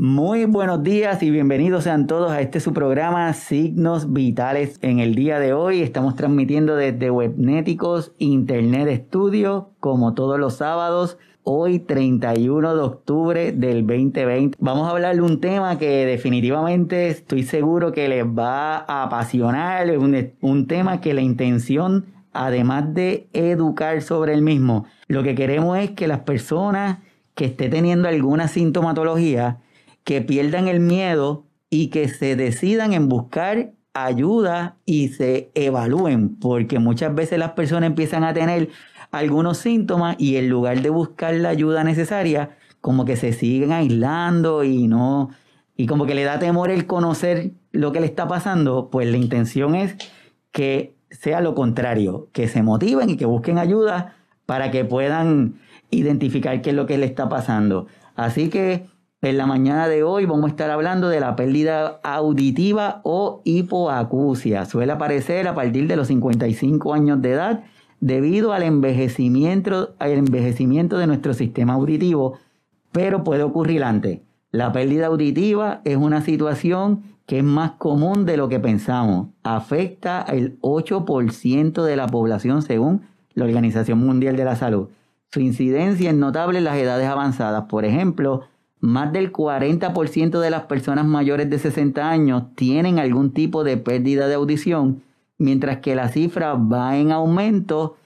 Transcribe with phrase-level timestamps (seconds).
[0.00, 4.78] Muy buenos días y bienvenidos sean todos a este su programa Signos Vitales.
[4.80, 11.18] En el día de hoy estamos transmitiendo desde Webnéticos Internet Studio como todos los sábados.
[11.42, 17.42] Hoy 31 de octubre del 2020 vamos a hablar de un tema que definitivamente estoy
[17.42, 24.00] seguro que les va a apasionar, un, un tema que la intención además de educar
[24.00, 26.98] sobre el mismo, lo que queremos es que las personas
[27.34, 29.58] que estén teniendo alguna sintomatología
[30.08, 36.78] que pierdan el miedo y que se decidan en buscar ayuda y se evalúen, porque
[36.78, 38.70] muchas veces las personas empiezan a tener
[39.10, 44.64] algunos síntomas y en lugar de buscar la ayuda necesaria, como que se siguen aislando
[44.64, 45.28] y no,
[45.76, 49.18] y como que le da temor el conocer lo que le está pasando, pues la
[49.18, 49.94] intención es
[50.52, 54.16] que sea lo contrario, que se motiven y que busquen ayuda
[54.46, 55.56] para que puedan
[55.90, 57.88] identificar qué es lo que le está pasando.
[58.16, 58.86] Así que
[59.20, 64.64] en la mañana de hoy vamos a estar hablando de la pérdida auditiva o hipoacusia.
[64.64, 67.64] Suele aparecer a partir de los 55 años de edad
[68.00, 72.38] debido al envejecimiento, al envejecimiento de nuestro sistema auditivo,
[72.92, 74.20] pero puede ocurrir antes.
[74.52, 79.28] La pérdida auditiva es una situación que es más común de lo que pensamos.
[79.42, 83.02] Afecta el 8% de la población según
[83.34, 84.88] la Organización Mundial de la Salud.
[85.32, 87.64] Su incidencia es notable en las edades avanzadas.
[87.64, 88.44] Por ejemplo,
[88.80, 94.28] más del 40% de las personas mayores de 60 años tienen algún tipo de pérdida
[94.28, 95.02] de audición,
[95.36, 97.96] mientras que la cifra va en aumento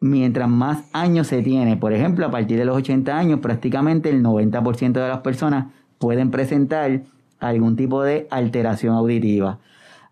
[0.00, 1.76] mientras más años se tiene.
[1.76, 5.66] Por ejemplo, a partir de los 80 años, prácticamente el 90% de las personas
[5.98, 7.02] pueden presentar
[7.38, 9.58] algún tipo de alteración auditiva.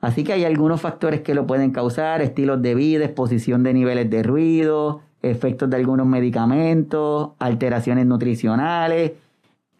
[0.00, 4.10] Así que hay algunos factores que lo pueden causar, estilos de vida, exposición de niveles
[4.10, 9.12] de ruido, efectos de algunos medicamentos, alteraciones nutricionales,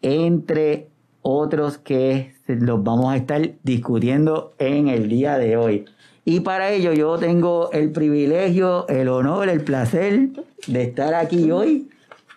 [0.01, 0.87] entre
[1.21, 5.85] otros que los vamos a estar discutiendo en el día de hoy.
[6.23, 10.29] Y para ello yo tengo el privilegio, el honor, el placer
[10.67, 11.89] de estar aquí hoy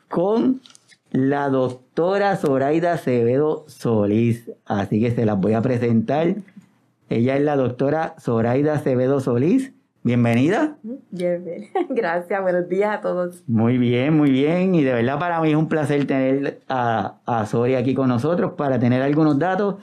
[0.08, 0.60] con
[1.10, 4.50] la doctora Zoraida Acevedo Solís.
[4.66, 6.36] Así que se las voy a presentar.
[7.08, 9.72] Ella es la doctora Zoraida Acevedo Solís.
[10.02, 10.78] Bienvenida.
[11.90, 13.42] Gracias, buenos días a todos.
[13.46, 14.74] Muy bien, muy bien.
[14.74, 18.52] Y de verdad para mí es un placer tener a, a Soria aquí con nosotros
[18.56, 19.76] para tener algunos datos.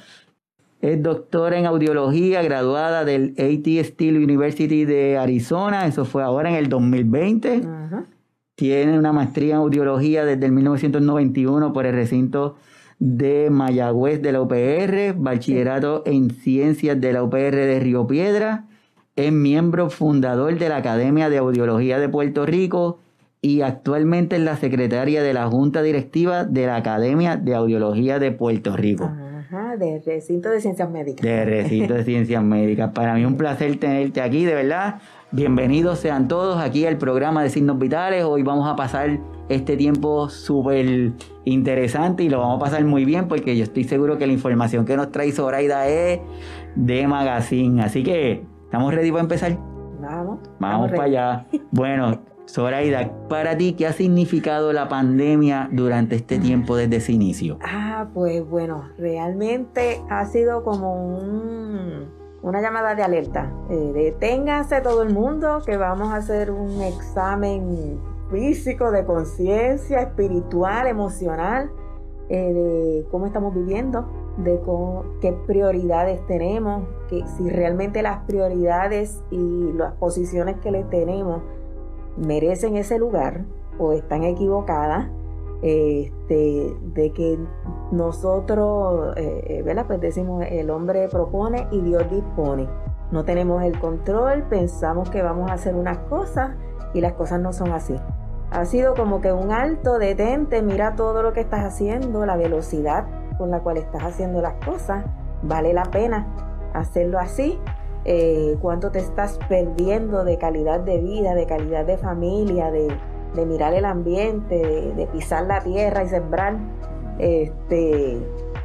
[0.82, 5.86] Es doctora en audiología, graduada del AT Steel University de Arizona.
[5.86, 7.62] Eso fue ahora en el 2020.
[8.56, 12.56] Tiene una maestría en audiología desde el 1991 por el recinto
[13.00, 18.66] de Mayagüez de la UPR, bachillerato en ciencias de la UPR de Río Piedra
[19.16, 23.00] es miembro fundador de la Academia de Audiología de Puerto Rico
[23.42, 28.32] y actualmente es la secretaria de la Junta Directiva de la Academia de Audiología de
[28.32, 29.06] Puerto Rico.
[29.06, 31.22] Ajá, de recinto de ciencias médicas.
[31.22, 32.92] De recinto de ciencias médicas.
[32.92, 34.96] Para mí es un placer tenerte aquí, de verdad.
[35.32, 38.26] Bienvenidos sean todos aquí al programa de Signos Vitales.
[38.26, 41.14] Hoy vamos a pasar este tiempo súper
[41.46, 44.84] interesante y lo vamos a pasar muy bien porque yo estoy seguro que la información
[44.84, 46.20] que nos trae Zoraida es
[46.76, 47.82] de magazine.
[47.82, 49.58] Así que ¿Estamos ready para empezar?
[50.02, 50.40] Vamos.
[50.60, 51.46] Vamos para allá.
[51.72, 57.58] Bueno, Zoraida, para ti, ¿qué ha significado la pandemia durante este tiempo desde ese inicio?
[57.64, 61.18] Ah, pues bueno, realmente ha sido como
[62.42, 63.50] una llamada de alerta.
[63.70, 67.98] Eh, deténgase todo el mundo que vamos a hacer un examen
[68.30, 71.72] físico de conciencia, espiritual, emocional,
[72.28, 74.60] eh, de cómo estamos viviendo de
[75.22, 81.42] qué prioridades tenemos, que si realmente las prioridades y las posiciones que le tenemos
[82.18, 83.46] merecen ese lugar
[83.80, 85.10] o están equivocadas,
[85.62, 87.40] este, de que
[87.92, 92.68] nosotros, eh, eh, Pues decimos, el hombre propone y Dios dispone.
[93.12, 96.52] No tenemos el control, pensamos que vamos a hacer unas cosas
[96.94, 97.96] y las cosas no son así.
[98.52, 103.06] Ha sido como que un alto, detente, mira todo lo que estás haciendo, la velocidad
[103.38, 105.06] con la cual estás haciendo las cosas,
[105.42, 106.28] vale la pena
[106.74, 107.60] hacerlo así.
[108.08, 112.96] Eh, cuánto te estás perdiendo de calidad de vida, de calidad de familia, de,
[113.46, 114.56] mirar el ambiente,
[114.96, 116.56] de, pisar la tierra y sembrar.
[117.18, 118.18] Este,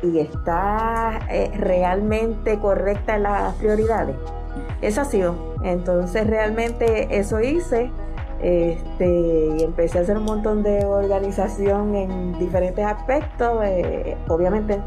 [0.02, 4.16] y está eh, realmente correcta en las prioridades.
[4.82, 5.34] Eso ha sido.
[5.62, 7.90] Entonces realmente eso hice.
[8.42, 13.62] Este, y empecé a hacer un montón de organización en diferentes aspectos.
[13.64, 14.80] Eh, obviamente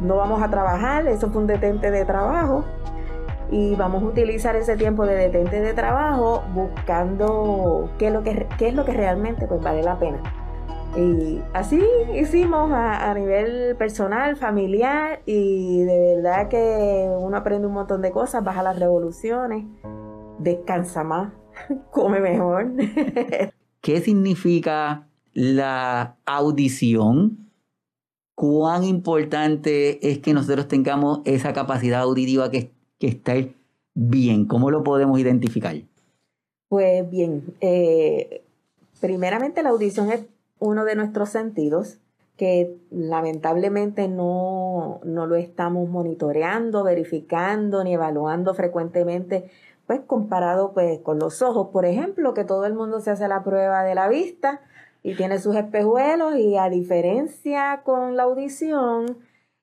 [0.00, 2.64] no vamos a trabajar, eso fue un detente de trabajo.
[3.50, 8.46] Y vamos a utilizar ese tiempo de detente de trabajo buscando qué es lo que,
[8.58, 10.18] qué es lo que realmente pues, vale la pena.
[10.96, 18.00] Y así hicimos a, nivel personal, familiar y de verdad que uno aprende un montón
[18.00, 19.66] de cosas, baja las revoluciones,
[20.38, 21.32] descansa más,
[21.90, 22.72] come mejor.
[23.80, 27.50] ¿Qué significa la audición?
[28.34, 33.34] ¿Cuán importante es que nosotros tengamos esa capacidad auditiva que, que está
[33.94, 34.46] bien?
[34.46, 35.74] ¿Cómo lo podemos identificar?
[36.68, 38.42] Pues bien, eh,
[39.00, 40.26] primeramente la audición es
[40.58, 41.98] uno de nuestros sentidos
[42.36, 49.50] que lamentablemente no, no, lo estamos monitoreando, verificando ni evaluando frecuentemente,
[49.86, 53.44] pues comparado pues con los ojos, por ejemplo, que todo el mundo se hace la
[53.44, 54.60] prueba de la vista
[55.02, 59.18] y tiene sus espejuelos y a diferencia con la audición,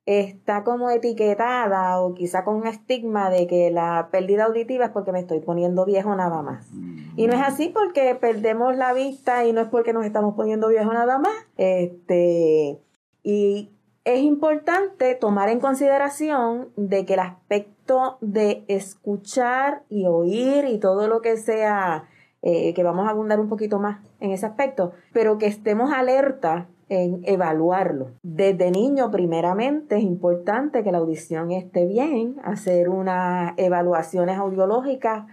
[0.06, 5.12] está como etiquetada o quizá con un estigma de que la pérdida auditiva es porque
[5.12, 6.70] me estoy poniendo viejo nada más.
[7.16, 10.68] Y no es así porque perdemos la vista y no es porque nos estamos poniendo
[10.70, 11.34] viejo nada más.
[11.58, 12.80] Este,
[13.22, 13.70] y
[14.06, 21.08] es importante tomar en consideración de que el aspecto de escuchar y oír y todo
[21.08, 22.06] lo que sea,
[22.42, 26.68] eh, que vamos a abundar un poquito más en ese aspecto, pero que estemos alerta
[26.90, 28.12] en evaluarlo.
[28.24, 35.26] Desde niño, primeramente, es importante que la audición esté bien, hacer unas evaluaciones audiológicas,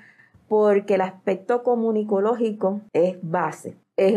[0.48, 3.76] porque el aspecto comunicológico es base.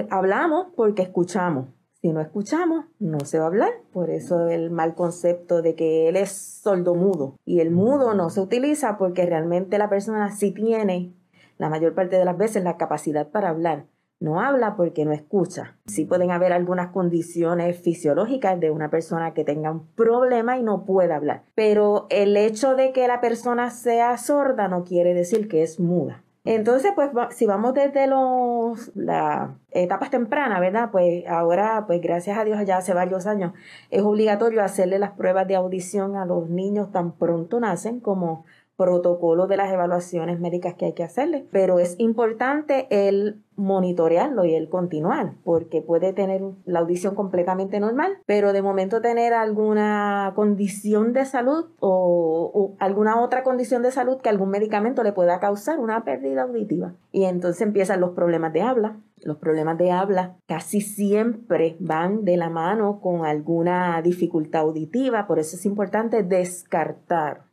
[0.09, 1.67] hablamos porque escuchamos.
[2.03, 3.71] Si no escuchamos, no se va a hablar.
[3.93, 7.37] Por eso el mal concepto de que él es sordomudo.
[7.45, 11.13] Y el mudo no se utiliza porque realmente la persona sí tiene,
[11.57, 13.85] la mayor parte de las veces, la capacidad para hablar
[14.19, 15.77] no habla porque no escucha.
[15.85, 20.83] Sí pueden haber algunas condiciones fisiológicas de una persona que tenga un problema y no
[20.83, 25.61] pueda hablar, pero el hecho de que la persona sea sorda no quiere decir que
[25.63, 26.23] es muda.
[26.45, 30.89] Entonces, pues si vamos desde los las etapas tempranas, ¿verdad?
[30.91, 33.53] Pues ahora, pues gracias a Dios, ya hace varios años,
[33.91, 38.43] es obligatorio hacerle las pruebas de audición a los niños tan pronto nacen como
[38.75, 44.55] protocolo de las evaluaciones médicas que hay que hacerle, pero es importante el monitorearlo y
[44.55, 51.13] el continuar, porque puede tener la audición completamente normal, pero de momento tener alguna condición
[51.13, 56.03] de salud o, alguna otra condición de salud que algún medicamento le pueda causar una
[56.03, 56.93] pérdida auditiva.
[57.11, 58.99] Y entonces empiezan los problemas de habla.
[59.21, 65.39] Los problemas de habla casi siempre van de la mano con alguna dificultad auditiva, por
[65.39, 67.52] eso es importante descartar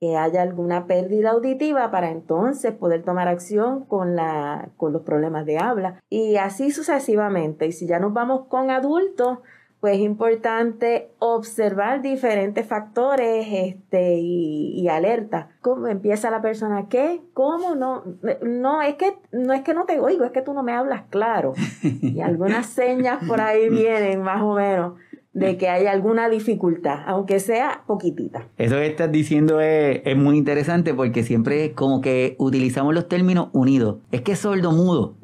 [0.00, 5.44] que haya alguna pérdida auditiva para entonces poder tomar acción con, la, con los problemas
[5.44, 7.66] de habla y así sucesivamente.
[7.66, 9.40] Y si ya nos vamos con adultos,
[9.80, 15.50] pues es importante observar diferentes factores este, y, y alerta.
[15.60, 16.88] ¿Cómo empieza la persona?
[16.88, 17.20] ¿Qué?
[17.34, 17.74] ¿Cómo?
[17.74, 18.04] No,
[18.42, 21.04] no, es que no es que no te oigo, es que tú no me hablas
[21.10, 21.52] claro.
[21.82, 24.94] Y algunas señas por ahí vienen más o menos
[25.32, 28.48] de que hay alguna dificultad, aunque sea poquitita.
[28.58, 33.98] Eso que estás diciendo es, muy interesante porque siempre como que utilizamos los términos unidos.
[34.10, 35.16] Es que es sordo mudo.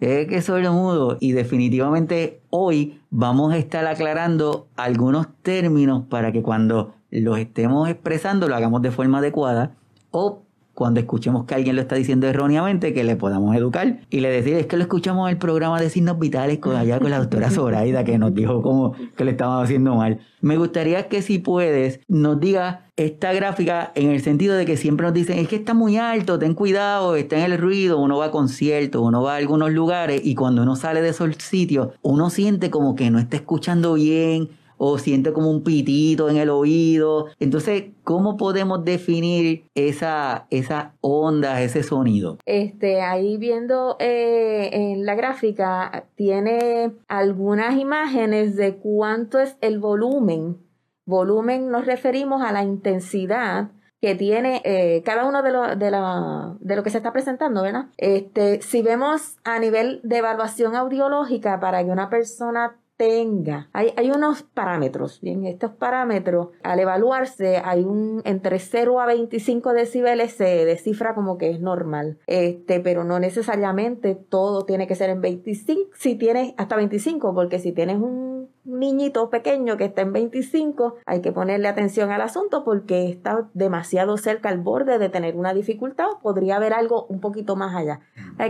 [0.00, 1.16] Es que es sordo mudo.
[1.20, 8.48] Y definitivamente hoy vamos a estar aclarando algunos términos para que cuando los estemos expresando
[8.48, 9.74] lo hagamos de forma adecuada
[10.10, 10.45] o
[10.76, 14.56] cuando escuchemos que alguien lo está diciendo erróneamente, que le podamos educar y le decir,
[14.56, 17.50] es que lo escuchamos en el programa de signos vitales con allá con la doctora
[17.50, 20.20] Zoraida, que nos dijo como que le estábamos haciendo mal.
[20.42, 25.06] Me gustaría que si puedes, nos diga esta gráfica en el sentido de que siempre
[25.06, 28.26] nos dicen, es que está muy alto, ten cuidado, está en el ruido, uno va
[28.26, 32.28] a conciertos, uno va a algunos lugares y cuando uno sale de esos sitios, uno
[32.28, 37.26] siente como que no está escuchando bien o siente como un pitito en el oído.
[37.40, 42.38] Entonces, ¿cómo podemos definir esa, esa onda, ese sonido?
[42.46, 50.58] Este, ahí viendo eh, en la gráfica, tiene algunas imágenes de cuánto es el volumen.
[51.04, 56.54] Volumen nos referimos a la intensidad que tiene eh, cada uno de lo, de, la,
[56.60, 57.86] de lo que se está presentando, ¿verdad?
[57.96, 63.68] Este, si vemos a nivel de evaluación audiológica para que una persona tenga.
[63.72, 69.72] Hay, hay, unos parámetros, bien, estos parámetros, al evaluarse, hay un entre 0 a 25
[69.72, 75.10] decibeles se descifra como que es normal, este, pero no necesariamente todo tiene que ser
[75.10, 80.12] en 25, si tienes hasta 25, porque si tienes un niñito pequeño que está en
[80.12, 85.36] 25, hay que ponerle atención al asunto porque está demasiado cerca al borde de tener
[85.36, 88.00] una dificultad o podría haber algo un poquito más allá.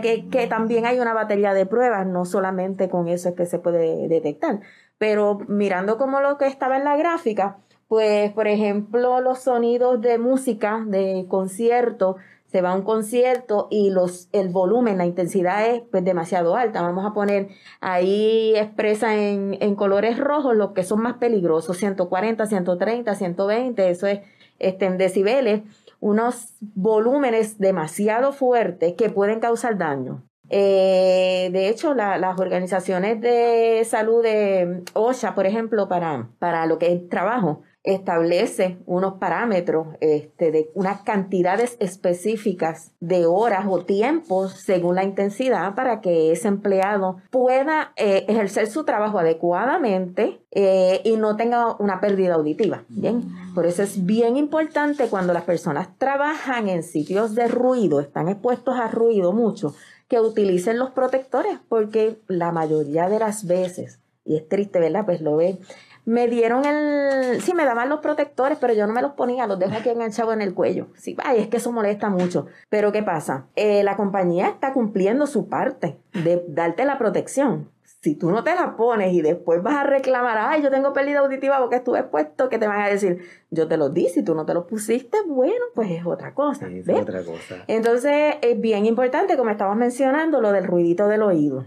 [0.03, 3.59] Que, que también hay una batería de pruebas, no solamente con eso es que se
[3.59, 4.61] puede detectar,
[4.99, 7.59] pero mirando como lo que estaba en la gráfica,
[7.89, 12.17] pues por ejemplo los sonidos de música, de concierto,
[12.47, 16.83] se va a un concierto y los, el volumen, la intensidad es pues, demasiado alta.
[16.83, 17.49] Vamos a poner
[17.81, 24.07] ahí expresa en, en colores rojos los que son más peligrosos, 140, 130, 120, eso
[24.07, 24.21] es
[24.59, 25.63] este, en decibeles,
[26.01, 30.23] unos volúmenes demasiado fuertes que pueden causar daño.
[30.49, 36.93] Eh, de hecho, las organizaciones de salud de OSHA, por ejemplo, para, para lo que
[36.93, 44.97] es trabajo, establece unos parámetros este, de unas cantidades específicas de horas o tiempos según
[44.97, 51.37] la intensidad para que ese empleado pueda eh, ejercer su trabajo adecuadamente eh, y no
[51.37, 52.83] tenga una pérdida auditiva.
[52.89, 53.25] Bien,
[53.55, 58.77] por eso es bien importante cuando las personas trabajan en sitios de ruido, están expuestos
[58.77, 59.75] a ruido mucho,
[60.09, 65.05] que utilicen los protectores, porque la mayoría de las veces, y es triste, ¿verdad?
[65.05, 65.61] Pues lo ven,
[66.07, 69.59] me dieron el, sí, me daban los protectores, pero yo no me los ponía, los
[69.59, 70.87] dejo aquí enganchados en el cuello.
[70.95, 72.47] Sí, ay, es que eso molesta mucho.
[72.71, 73.49] Pero ¿qué pasa?
[73.57, 77.73] Eh, la compañía está cumpliendo su parte de darte la protección.
[77.83, 81.19] Si tú no te la pones y después vas a reclamar, ay, yo tengo pérdida
[81.19, 84.37] auditiva porque estuve expuesto, que te van a decir, yo te los di, si tú
[84.37, 86.69] no te los pusiste, bueno, pues es otra cosa.
[86.69, 87.65] es otra cosa.
[87.67, 91.67] Entonces, es bien importante, como estabas mencionando, lo del ruidito del oído.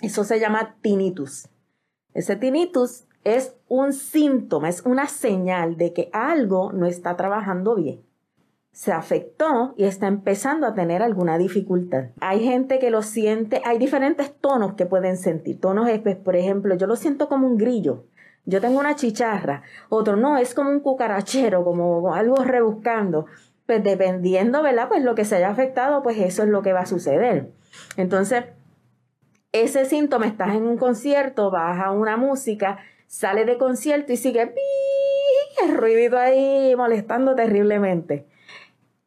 [0.00, 1.50] Eso se llama tinnitus.
[2.14, 8.02] Ese tinnitus es un síntoma, es una señal de que algo no está trabajando bien.
[8.72, 12.10] Se afectó y está empezando a tener alguna dificultad.
[12.20, 15.60] Hay gente que lo siente, hay diferentes tonos que pueden sentir.
[15.60, 18.04] Tonos, pues, por ejemplo, yo lo siento como un grillo.
[18.44, 19.62] Yo tengo una chicharra.
[19.88, 23.26] Otro no, es como un cucarachero, como algo rebuscando.
[23.66, 24.88] Pues dependiendo, ¿verdad?
[24.88, 27.50] Pues lo que se haya afectado, pues eso es lo que va a suceder.
[27.96, 28.44] Entonces,
[29.52, 32.78] ese síntoma, estás en un concierto, vas a una música
[33.08, 34.54] sale de concierto y sigue
[35.64, 38.26] el ruidito ahí molestando terriblemente.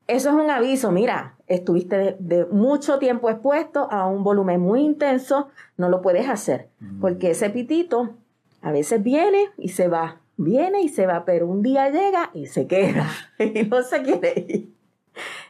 [0.07, 5.47] Eso es un aviso, mira, estuviste de, mucho tiempo expuesto a un volumen muy intenso,
[5.77, 6.99] no lo puedes hacer, mm.
[6.99, 8.17] porque ese pitito
[8.61, 12.47] a veces viene y se va, viene y se va, pero un día llega y
[12.47, 14.80] se queda y no se quiere ir.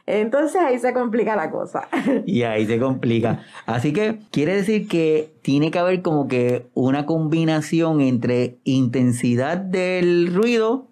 [0.06, 1.88] Entonces ahí se complica la cosa.
[2.26, 3.44] Y ahí se complica.
[3.66, 10.34] Así que quiere decir que tiene que haber como que una combinación entre intensidad del
[10.34, 10.88] ruido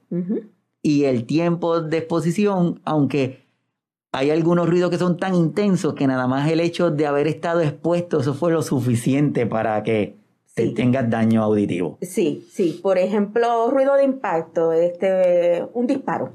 [0.82, 3.44] y el tiempo de exposición, aunque
[4.12, 7.60] hay algunos ruidos que son tan intensos que nada más el hecho de haber estado
[7.60, 10.20] expuesto, eso fue lo suficiente para que
[10.74, 11.98] tengas daño auditivo.
[12.02, 12.80] Sí, sí.
[12.82, 16.32] Por ejemplo, ruido de impacto, este, un disparo.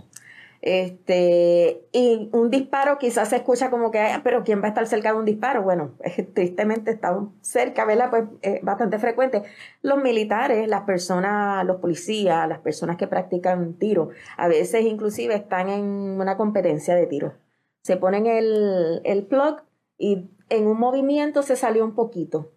[0.65, 5.13] Este, y un disparo quizás se escucha como que, pero ¿quién va a estar cerca
[5.13, 5.62] de un disparo?
[5.62, 5.91] Bueno,
[6.34, 8.10] tristemente estamos cerca, ¿verdad?
[8.10, 9.43] Pues es bastante frecuente.
[9.84, 15.69] Los militares, las personas, los policías, las personas que practican tiro, a veces inclusive están
[15.69, 17.36] en una competencia de tiro.
[17.84, 19.62] Se ponen el, el plug
[20.00, 22.53] y en un movimiento se salió un poquito.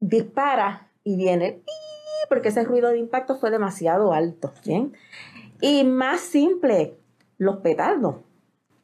[0.00, 1.62] Dispara y viene,
[2.28, 4.92] porque ese ruido de impacto fue demasiado alto, ¿bien?
[5.62, 6.98] Y más simple,
[7.42, 8.16] los petardos,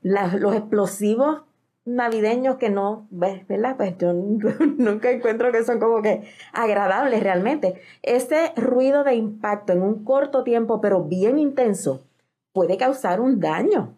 [0.03, 1.43] los explosivos
[1.85, 3.77] navideños que no, ¿verdad?
[3.77, 4.13] Pues yo
[4.79, 7.81] nunca encuentro que son como que agradables realmente.
[8.03, 12.03] Ese ruido de impacto en un corto tiempo, pero bien intenso,
[12.53, 13.95] puede causar un daño,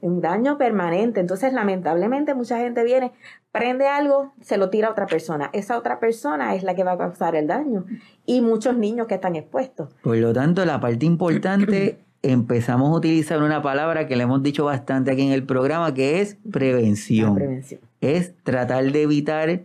[0.00, 1.20] un daño permanente.
[1.20, 3.12] Entonces, lamentablemente, mucha gente viene,
[3.50, 5.50] prende algo, se lo tira a otra persona.
[5.52, 7.84] Esa otra persona es la que va a causar el daño.
[8.24, 9.92] Y muchos niños que están expuestos.
[10.02, 14.64] Por lo tanto, la parte importante empezamos a utilizar una palabra que le hemos dicho
[14.64, 17.62] bastante aquí en el programa, que es prevención.
[18.00, 19.62] Es tratar de evitar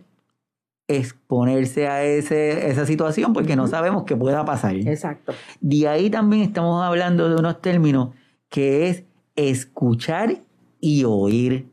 [0.86, 4.74] exponerse a ese, esa situación porque no sabemos qué pueda pasar.
[4.74, 5.32] Exacto.
[5.60, 8.10] De ahí también estamos hablando de unos términos
[8.48, 9.04] que es
[9.36, 10.42] escuchar
[10.80, 11.66] y oír.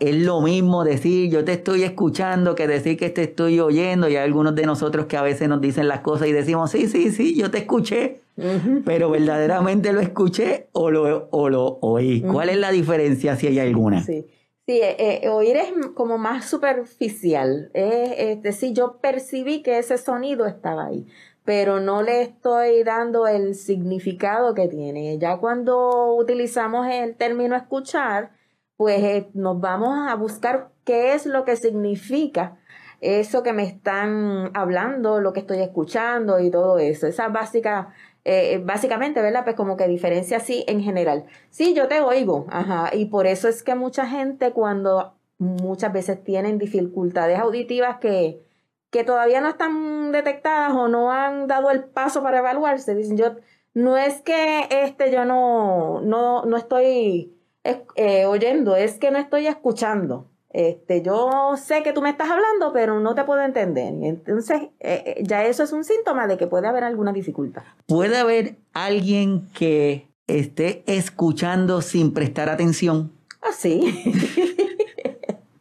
[0.00, 4.08] Es lo mismo decir yo te estoy escuchando que decir que te estoy oyendo.
[4.08, 6.88] Y hay algunos de nosotros que a veces nos dicen las cosas y decimos, sí,
[6.88, 8.20] sí, sí, yo te escuché
[8.84, 12.22] pero verdaderamente lo escuché o lo, o lo oí.
[12.22, 14.02] ¿Cuál es la diferencia si hay alguna?
[14.02, 14.26] Sí.
[14.66, 17.70] Sí, eh, eh, oír es como más superficial.
[17.72, 21.06] Es decir, yo percibí que ese sonido estaba ahí,
[21.42, 25.16] pero no le estoy dando el significado que tiene.
[25.16, 28.32] Ya cuando utilizamos el término escuchar,
[28.78, 32.56] pues eh, nos vamos a buscar qué es lo que significa
[33.00, 37.06] eso que me están hablando, lo que estoy escuchando y todo eso.
[37.06, 37.92] Esa básica
[38.24, 39.44] eh, básicamente, ¿verdad?
[39.44, 41.24] Pues como que diferencia así en general.
[41.50, 46.22] Sí, yo te oigo, ajá, y por eso es que mucha gente cuando muchas veces
[46.22, 48.42] tienen dificultades auditivas que,
[48.90, 53.36] que todavía no están detectadas o no han dado el paso para evaluarse, dicen yo,
[53.74, 59.46] no es que este yo no, no, no estoy eh, oyendo, es que no estoy
[59.46, 60.28] escuchando.
[60.50, 63.92] Este, yo sé que tú me estás hablando, pero no te puedo entender.
[64.02, 67.62] Entonces, eh, eh, ya eso es un síntoma de que puede haber alguna dificultad.
[67.86, 73.12] ¿Puede haber alguien que esté escuchando sin prestar atención?
[73.42, 74.54] Ah, sí.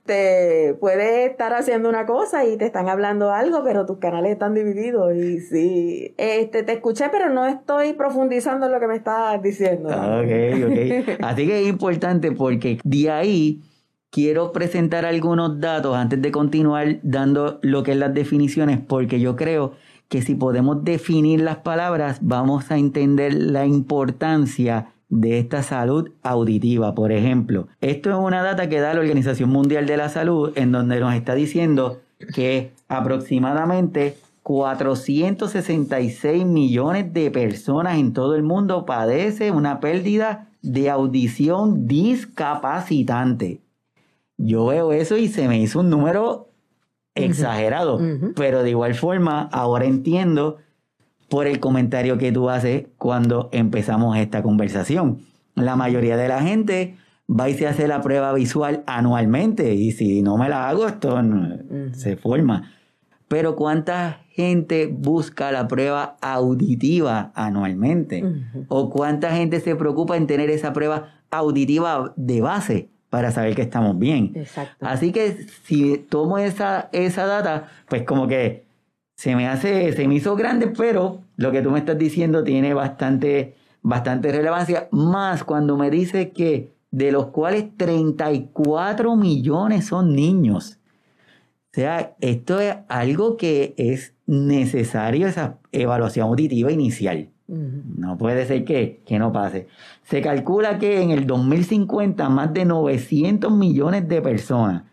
[0.07, 4.55] te puedes estar haciendo una cosa y te están hablando algo, pero tus canales están
[4.55, 9.39] divididos y sí, este, te escuché, pero no estoy profundizando en lo que me estás
[9.43, 9.89] diciendo.
[9.91, 11.19] Ah, ok, ok.
[11.23, 13.61] Así que es importante porque de ahí
[14.09, 19.35] quiero presentar algunos datos antes de continuar dando lo que es las definiciones, porque yo
[19.35, 19.73] creo
[20.09, 26.95] que si podemos definir las palabras, vamos a entender la importancia de esta salud auditiva.
[26.95, 30.71] Por ejemplo, esto es una data que da la Organización Mundial de la Salud, en
[30.71, 31.99] donde nos está diciendo
[32.33, 41.87] que aproximadamente 466 millones de personas en todo el mundo padecen una pérdida de audición
[41.87, 43.61] discapacitante.
[44.37, 46.49] Yo veo eso y se me hizo un número
[47.15, 47.99] exagerado,
[48.35, 50.57] pero de igual forma ahora entiendo
[51.29, 55.19] por el comentario que tú haces cuando empezamos esta conversación.
[55.55, 56.97] La mayoría de la gente
[57.29, 61.19] va y se hace la prueba visual anualmente y si no me la hago esto
[61.93, 62.71] se forma.
[63.27, 68.23] Pero ¿cuánta gente busca la prueba auditiva anualmente?
[68.69, 72.89] ¿O cuánta gente se preocupa en tener esa prueba auditiva de base?
[73.09, 74.31] para saber que estamos bien.
[74.35, 74.85] Exacto.
[74.85, 78.66] Así que si tomo esa, esa data, pues como que
[79.17, 82.75] se me hace, se me hizo grande, pero lo que tú me estás diciendo tiene
[82.75, 90.77] bastante, bastante relevancia, más cuando me dice que de los cuales 34 millones son niños.
[91.71, 97.29] O sea, esto es algo que es necesario, esa evaluación auditiva inicial.
[97.47, 99.67] No puede ser que, que, no pase.
[100.03, 104.83] Se calcula que en el 2050 más de 900 millones de personas,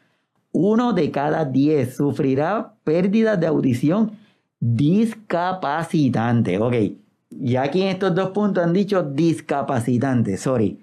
[0.55, 4.13] uno de cada 10, sufrirá pérdidas de audición
[4.61, 6.59] discapacitante.
[6.59, 6.75] Ok,
[7.31, 10.81] ya aquí en estos dos puntos han dicho discapacitante, sorry.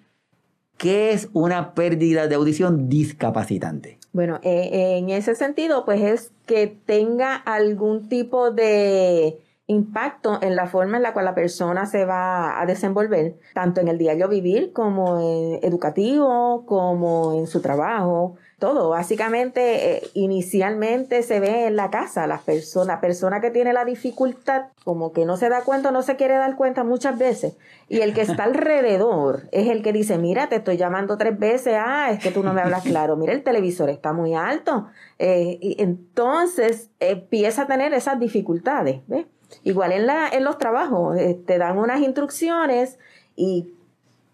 [0.78, 3.98] ¿Qué es una pérdida de audición discapacitante?
[4.12, 10.68] Bueno, eh, en ese sentido, pues es que tenga algún tipo de impacto en la
[10.68, 14.74] forma en la cual la persona se va a desenvolver, tanto en el diario vivir
[14.74, 18.90] como en educativo, como en su trabajo, todo.
[18.90, 23.84] Básicamente, eh, inicialmente se ve en la casa, la persona, la persona que tiene la
[23.84, 27.58] dificultad, como que no se da cuenta, no se quiere dar cuenta muchas veces,
[27.90, 31.76] y el que está alrededor es el que dice, mira, te estoy llamando tres veces,
[31.78, 34.88] ah, es que tú no me hablas claro, mira, el televisor está muy alto,
[35.20, 39.26] eh, y entonces empieza a tener esas dificultades, ¿ves?
[39.64, 42.98] Igual en, la, en los trabajos, eh, te dan unas instrucciones
[43.36, 43.74] y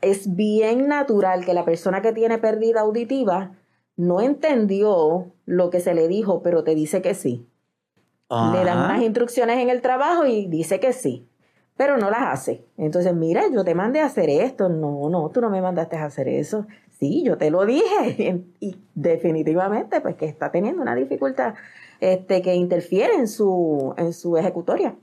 [0.01, 3.53] es bien natural que la persona que tiene pérdida auditiva
[3.97, 7.45] no entendió lo que se le dijo, pero te dice que sí.
[8.29, 11.25] Le dan unas instrucciones en el trabajo y dice que sí,
[11.77, 12.65] pero no las hace.
[12.77, 14.67] Entonces, mira, yo te mandé a hacer esto.
[14.67, 16.67] No, no, tú no me mandaste a hacer eso.
[16.99, 18.43] Sí, yo te lo dije.
[18.59, 21.55] Y definitivamente, pues que está teniendo una dificultad
[22.01, 24.95] este, que interfiere en su, en su ejecutoria.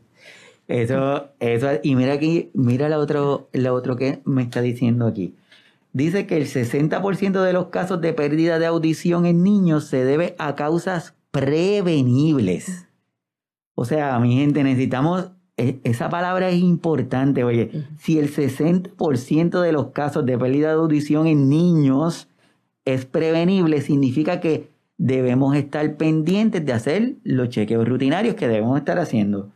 [0.69, 5.35] Eso, eso, y mira aquí, mira lo otro, lo otro que me está diciendo aquí.
[5.95, 10.35] Dice que el 60% de los casos de pérdida de audición en niños se debe
[10.39, 12.89] a causas prevenibles.
[13.77, 19.71] O sea, mi gente, necesitamos, e, esa palabra es importante, oye, si el 60% de
[19.71, 22.29] los casos de pérdida de audición en niños
[22.85, 28.99] es prevenible, significa que debemos estar pendientes de hacer los chequeos rutinarios que debemos estar
[28.99, 29.54] haciendo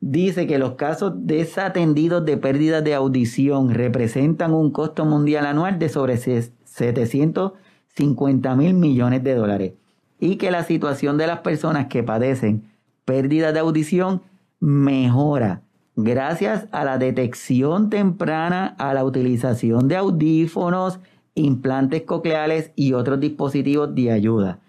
[0.00, 5.88] dice que los casos desatendidos de pérdida de audición representan un costo mundial anual de
[5.88, 9.72] sobre 750 mil millones de dólares
[10.20, 12.70] y que la situación de las personas que padecen
[13.04, 14.22] pérdida de audición
[14.60, 15.62] mejora
[15.96, 21.00] gracias a la detección temprana, a la utilización de audífonos,
[21.34, 24.60] implantes cocleares y otros dispositivos de ayuda.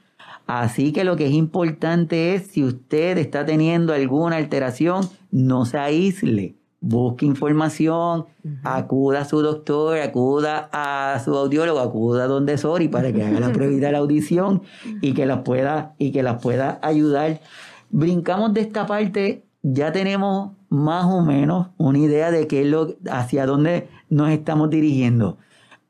[0.47, 5.77] Así que lo que es importante es, si usted está teniendo alguna alteración, no se
[5.77, 6.55] aísle.
[6.79, 8.25] Busque información,
[8.63, 13.39] acuda a su doctor, acuda a su audiólogo, acuda a donde Sori para que haga
[13.39, 14.61] la prueba de la audición
[15.01, 17.41] y que las pueda, y que las pueda ayudar.
[17.89, 22.95] Brincamos de esta parte, ya tenemos más o menos una idea de qué es lo,
[23.09, 25.37] hacia dónde nos estamos dirigiendo.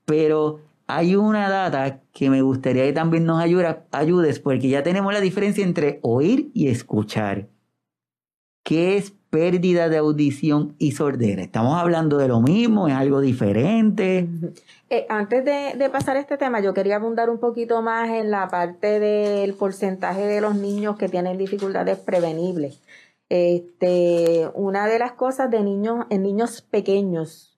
[0.05, 5.19] Pero hay una data que me gustaría que también nos ayudes porque ya tenemos la
[5.19, 7.49] diferencia entre oír y escuchar.
[8.63, 11.41] ¿Qué es pérdida de audición y sordera?
[11.41, 12.87] ¿Estamos hablando de lo mismo?
[12.87, 14.27] ¿Es algo diferente?
[14.89, 18.99] Eh, antes de, pasar este tema, yo quería abundar un poquito más en la parte
[18.99, 22.79] del porcentaje de los niños que tienen dificultades prevenibles.
[23.29, 27.56] Este, una de las cosas de niños, en niños pequeños,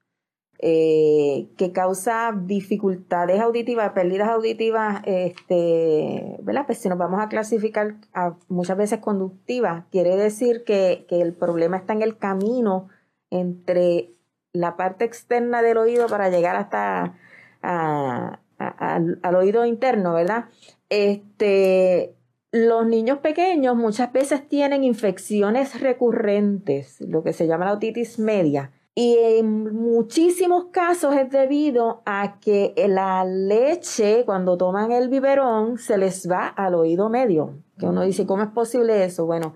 [0.61, 6.65] eh, que causa dificultades auditivas, pérdidas auditivas, este, ¿verdad?
[6.65, 11.77] Pues si nos vamos a clasificar a muchas veces conductivas, quiere decir que, el problema
[11.77, 12.89] está en el camino
[13.29, 14.11] entre
[14.51, 17.15] la parte externa del oído para llegar hasta
[17.61, 20.49] al, oído interno, ¿verdad?
[20.89, 22.15] Este,
[22.51, 28.73] los niños pequeños muchas veces tienen infecciones recurrentes, lo que se llama la otitis media
[29.01, 35.97] y en muchísimos casos es debido a que la leche, cuando toman el biberón, se
[35.97, 37.53] les va al oído medio.
[37.77, 39.25] Que uno dice, ¿cómo es posible eso?
[39.25, 39.55] Bueno,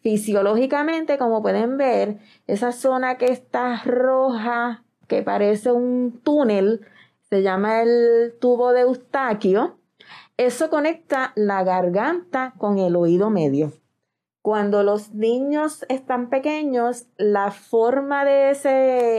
[0.00, 6.80] fisiológicamente, como pueden ver, esa zona que está roja, que parece un túnel,
[7.28, 9.78] se llama el tubo de Eustaquio.
[10.36, 13.70] Eso conecta la garganta con el oído medio.
[14.42, 18.68] Cuando los niños están pequeños, la forma de, ese,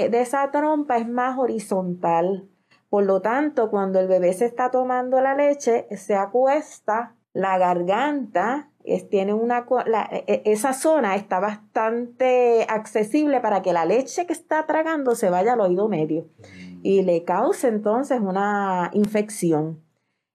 [0.10, 2.48] de esa trompa es más horizontal.
[2.90, 8.72] Por lo tanto, cuando el bebé se está tomando la leche, se acuesta, la garganta
[9.10, 9.66] tiene una,
[10.12, 15.30] e, e, esa zona está bastante accesible para que la leche que está tragando se
[15.30, 16.28] vaya al oído medio
[16.84, 19.84] y le cause entonces una infección.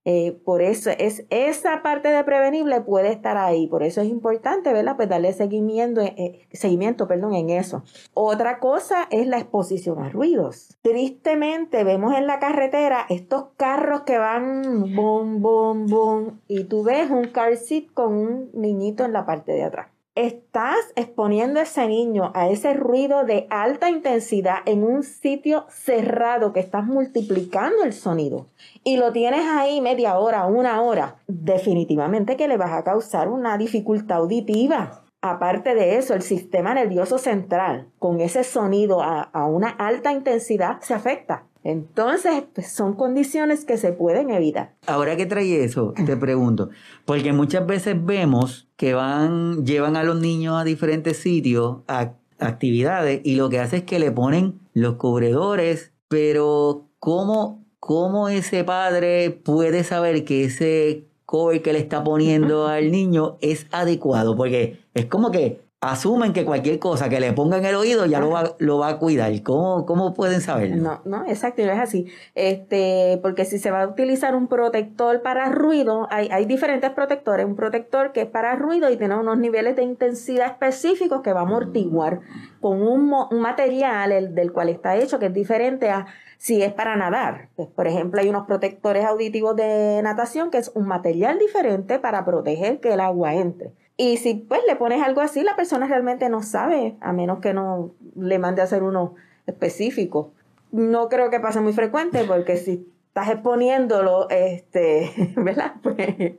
[0.09, 4.73] Eh, por eso es esa parte de prevenible puede estar ahí, por eso es importante,
[4.73, 4.95] ¿verdad?
[4.95, 7.83] Pues darle seguimiento, eh, eh, seguimiento, perdón, en eso.
[8.14, 10.79] Otra cosa es la exposición a ruidos.
[10.83, 17.11] Tristemente vemos en la carretera estos carros que van boom, boom, boom, y tú ves
[17.11, 21.87] un car seat con un niñito en la parte de atrás estás exponiendo a ese
[21.87, 27.92] niño a ese ruido de alta intensidad en un sitio cerrado que estás multiplicando el
[27.92, 28.46] sonido
[28.83, 33.59] y lo tienes ahí media hora, una hora, definitivamente que le vas a causar una
[33.59, 35.02] dificultad auditiva.
[35.20, 40.81] Aparte de eso, el sistema nervioso central con ese sonido a, a una alta intensidad
[40.81, 41.44] se afecta.
[41.66, 44.76] Entonces, pues, son condiciones que se pueden evitar.
[44.87, 46.70] Ahora que trae eso, te pregunto,
[47.05, 53.20] porque muchas veces vemos que van, llevan a los niños a diferentes sitios, a actividades,
[53.24, 59.31] y lo que hace es que le ponen los cubredores, pero ¿cómo, cómo ese padre
[59.33, 64.37] puede saber que ese cover que le está poniendo al niño es adecuado?
[64.37, 68.19] Porque es como que asumen que cualquier cosa que le ponga en el oído ya
[68.19, 69.31] lo va, lo va a cuidar.
[69.43, 70.77] ¿Cómo, ¿Cómo pueden saberlo?
[70.77, 72.07] No, no, exacto, no es así.
[72.35, 77.45] Este, porque si se va a utilizar un protector para ruido, hay, hay diferentes protectores.
[77.45, 81.41] Un protector que es para ruido y tiene unos niveles de intensidad específicos que va
[81.41, 82.21] a amortiguar
[82.61, 86.07] con un, un material el, del cual está hecho que es diferente a
[86.39, 87.49] si es para nadar.
[87.55, 92.25] Pues, por ejemplo, hay unos protectores auditivos de natación que es un material diferente para
[92.25, 93.73] proteger que el agua entre.
[93.96, 97.54] Y si pues le pones algo así, la persona realmente no sabe, a menos que
[97.54, 99.14] no le mande a hacer uno
[99.46, 100.32] específico.
[100.70, 105.74] No creo que pase muy frecuente porque si estás exponiéndolo, este, ¿verdad?
[105.82, 106.35] Pues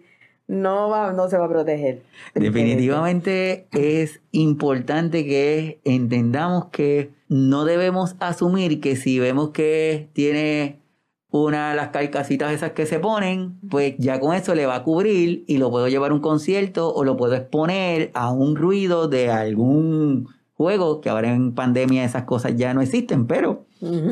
[0.47, 2.03] no, va, no se va a proteger.
[2.35, 10.79] Definitivamente es importante que entendamos que no debemos asumir que si vemos que tiene
[11.29, 14.83] una de las carcasitas esas que se ponen, pues ya con eso le va a
[14.83, 19.07] cubrir y lo puedo llevar a un concierto o lo puedo exponer a un ruido
[19.07, 23.65] de algún juego, que ahora en pandemia esas cosas ya no existen, pero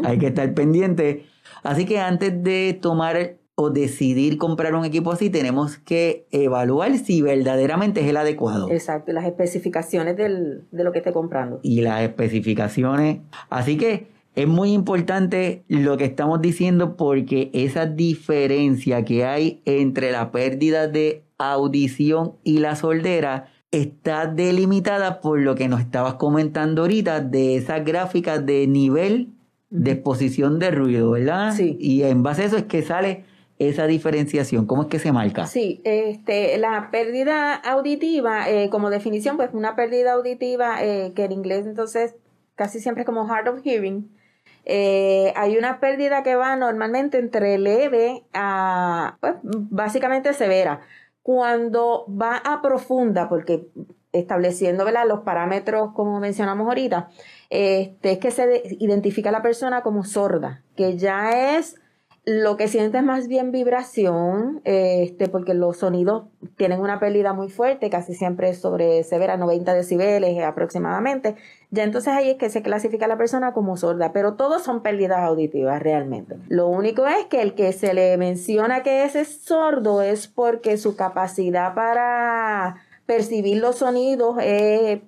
[0.04, 1.26] hay que estar pendiente.
[1.64, 7.22] Así que antes de tomar o decidir comprar un equipo así, tenemos que evaluar si
[7.22, 8.70] verdaderamente es el adecuado.
[8.70, 11.62] Exacto, las especificaciones del, de lo que esté comprando.
[11.64, 13.22] Y las especificaciones.
[13.50, 20.12] Así que es muy importante lo que estamos diciendo porque esa diferencia que hay entre
[20.12, 26.84] la pérdida de audición y la sordera está delimitada por lo que nos estabas comentando
[26.84, 29.30] ahorita de esas gráficas de nivel
[29.70, 31.54] de exposición de ruido, ¿verdad?
[31.54, 31.78] Sí.
[31.80, 33.26] Y en base a eso es que sale
[33.58, 34.66] esa diferenciación?
[34.66, 35.48] ¿Cómo es que se marca?
[35.48, 41.32] Sí, este, la pérdida auditiva, eh, como definición, pues una pérdida auditiva eh, que en
[41.32, 42.16] inglés entonces
[42.56, 44.10] casi siempre es como hard of hearing,
[44.66, 50.82] eh, hay una pérdida que va normalmente entre leve a, pues, básicamente severa.
[51.22, 53.68] Cuando va a profunda, porque
[54.12, 57.10] estableciendo los parámetros como mencionamos ahorita,
[57.50, 61.76] este, es que se identifica a la persona como sorda, que ya es
[62.26, 66.24] lo que sientes es más bien vibración, este, porque los sonidos
[66.58, 71.36] tienen una pérdida muy fuerte, casi siempre sobre severa, 90 decibeles aproximadamente.
[71.70, 74.82] Ya entonces ahí es que se clasifica a la persona como sorda, pero todos son
[74.82, 76.38] pérdidas auditivas realmente.
[76.48, 80.96] Lo único es que el que se le menciona que es sordo es porque su
[80.96, 85.02] capacidad para percibir los sonidos es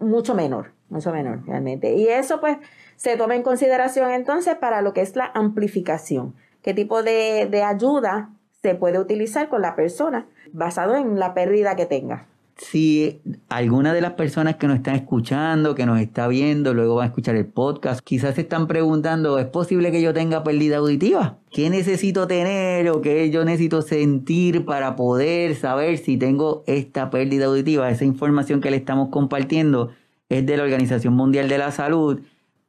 [0.00, 1.94] mucho menor, mucho menor realmente.
[1.94, 2.56] Y eso pues
[3.00, 6.34] se toma en consideración entonces para lo que es la amplificación.
[6.60, 8.28] ¿Qué tipo de, de ayuda
[8.62, 12.26] se puede utilizar con la persona basado en la pérdida que tenga?
[12.60, 17.04] si alguna de las personas que nos están escuchando, que nos está viendo, luego van
[17.04, 21.38] a escuchar el podcast, quizás se están preguntando, ¿es posible que yo tenga pérdida auditiva?
[21.50, 27.46] ¿Qué necesito tener o qué yo necesito sentir para poder saber si tengo esta pérdida
[27.46, 27.88] auditiva?
[27.88, 29.92] Esa información que le estamos compartiendo
[30.28, 32.20] es de la Organización Mundial de la Salud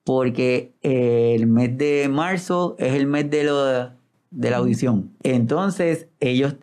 [0.03, 3.89] porque el mes de marzo es el mes de,
[4.31, 5.11] de la audición.
[5.23, 6.55] Entonces, ellos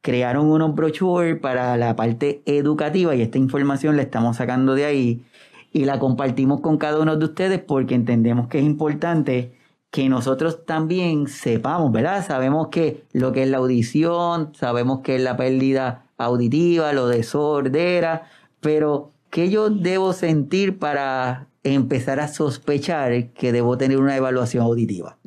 [0.00, 5.24] crearon unos brochures para la parte educativa y esta información la estamos sacando de ahí
[5.72, 9.52] y la compartimos con cada uno de ustedes porque entendemos que es importante
[9.90, 12.26] que nosotros también sepamos, ¿verdad?
[12.26, 17.22] Sabemos que lo que es la audición, sabemos que es la pérdida auditiva, lo de
[17.22, 18.28] sordera,
[18.60, 25.18] pero ¿qué yo debo sentir para empezar a sospechar que debo tener una evaluación auditiva?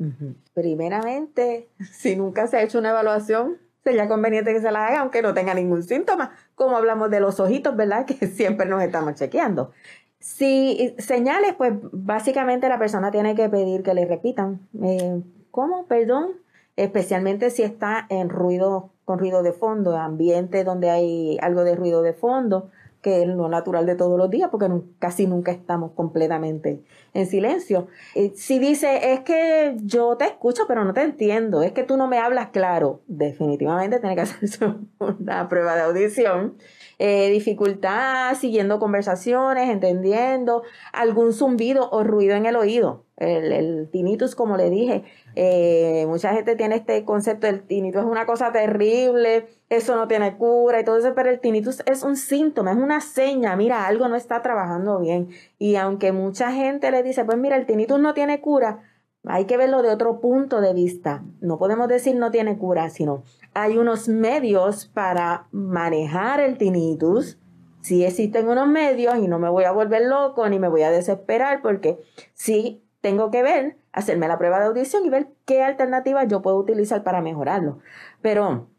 [0.53, 5.21] Primeramente, si nunca se ha hecho una evaluación, sería conveniente que se la haga aunque
[5.21, 8.05] no tenga ningún síntoma, como hablamos de los ojitos, ¿verdad?
[8.19, 9.71] Que siempre nos estamos chequeando.
[10.19, 14.67] Si señales, pues básicamente la persona tiene que pedir que le repitan.
[14.81, 15.21] Eh,
[15.51, 15.85] ¿Cómo?
[15.87, 16.33] Perdón.
[16.75, 22.03] Especialmente si está en ruido, con ruido de fondo, ambiente donde hay algo de ruido
[22.03, 22.69] de fondo
[23.07, 24.67] que es lo natural de todos los días, porque
[24.99, 27.87] casi nunca estamos completamente en silencio.
[28.35, 32.09] Si dice, es que yo te escucho, pero no te entiendo, es que tú no
[32.09, 36.57] me hablas claro, definitivamente tiene que hacerse una prueba de audición.
[36.99, 43.05] Eh, dificultad siguiendo conversaciones, entendiendo, algún zumbido o ruido en el oído.
[43.15, 45.05] El, el tinnitus, como le dije,
[45.39, 50.35] eh, mucha gente tiene este concepto del tinnitus, es una cosa terrible, eso no tiene
[50.35, 54.07] cura y todo eso, pero el tinnitus es un síntoma, es una seña, mira, algo
[54.07, 55.29] no está trabajando bien.
[55.59, 58.81] Y aunque mucha gente le dice, pues mira, el tinnitus no tiene cura,
[59.25, 61.23] hay que verlo de otro punto de vista.
[61.39, 63.21] No podemos decir no tiene cura, sino
[63.53, 67.37] hay unos medios para manejar el tinnitus.
[67.81, 70.89] Si existen unos medios y no me voy a volver loco ni me voy a
[70.89, 71.99] desesperar porque
[72.33, 76.57] sí tengo que ver, hacerme la prueba de audición y ver qué alternativas yo puedo
[76.57, 77.79] utilizar para mejorarlo.
[78.21, 78.69] Pero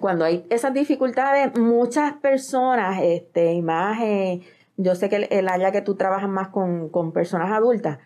[0.00, 4.40] cuando hay esas dificultades, muchas personas, este, y más, eh,
[4.76, 7.98] yo sé que el, área que tú trabajas más con, con personas adultas,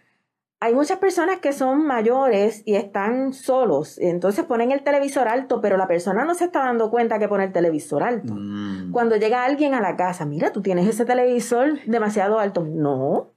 [0.59, 5.77] hay muchas personas que son mayores y están solos, entonces ponen el televisor alto, pero
[5.77, 8.33] la persona no se está dando cuenta que pone el televisor alto.
[8.35, 8.90] Mm.
[8.90, 12.64] Cuando llega alguien a la casa, mira, tú tienes ese televisor demasiado alto.
[12.64, 13.36] No,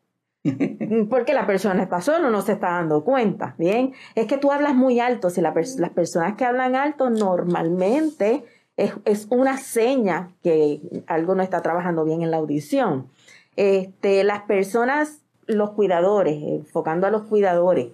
[1.09, 3.93] porque la persona está sola, no se está dando cuenta, ¿bien?
[4.15, 5.29] Es que tú hablas muy alto.
[5.29, 5.53] Si las
[5.93, 8.43] personas que hablan alto normalmente
[8.77, 13.09] es, una seña que algo no está trabajando bien en la audición.
[13.55, 17.87] Este, las personas, los cuidadores, enfocando a los cuidadores,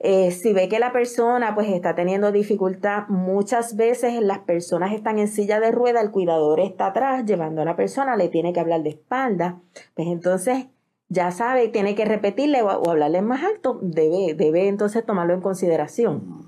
[0.00, 5.18] eh, si ve que la persona pues está teniendo dificultad, muchas veces las personas están
[5.18, 8.60] en silla de rueda, el cuidador está atrás llevando a la persona, le tiene que
[8.60, 9.60] hablar de espalda,
[9.94, 10.66] pues entonces
[11.08, 16.46] ya sabe, tiene que repetirle o, hablarle más alto, debe, debe entonces tomarlo en consideración.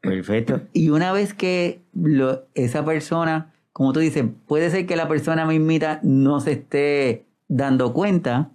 [0.00, 0.62] Perfecto.
[0.72, 1.80] Y una vez que
[2.54, 7.92] esa persona, como tú dices, puede ser que la persona mismita no se esté dando
[7.92, 8.50] cuenta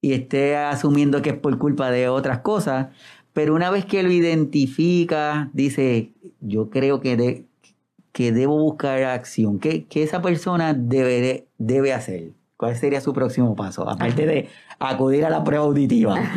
[0.00, 2.88] y esté asumiendo que es por culpa de otras cosas,
[3.32, 7.46] pero una vez que lo identifica, dice, yo creo que,
[8.12, 12.30] que debo buscar acción, que, esa persona debe, debe hacer.
[12.56, 13.88] ¿Cuál sería su próximo paso?
[13.88, 16.16] Aparte de acudir a la prueba auditiva.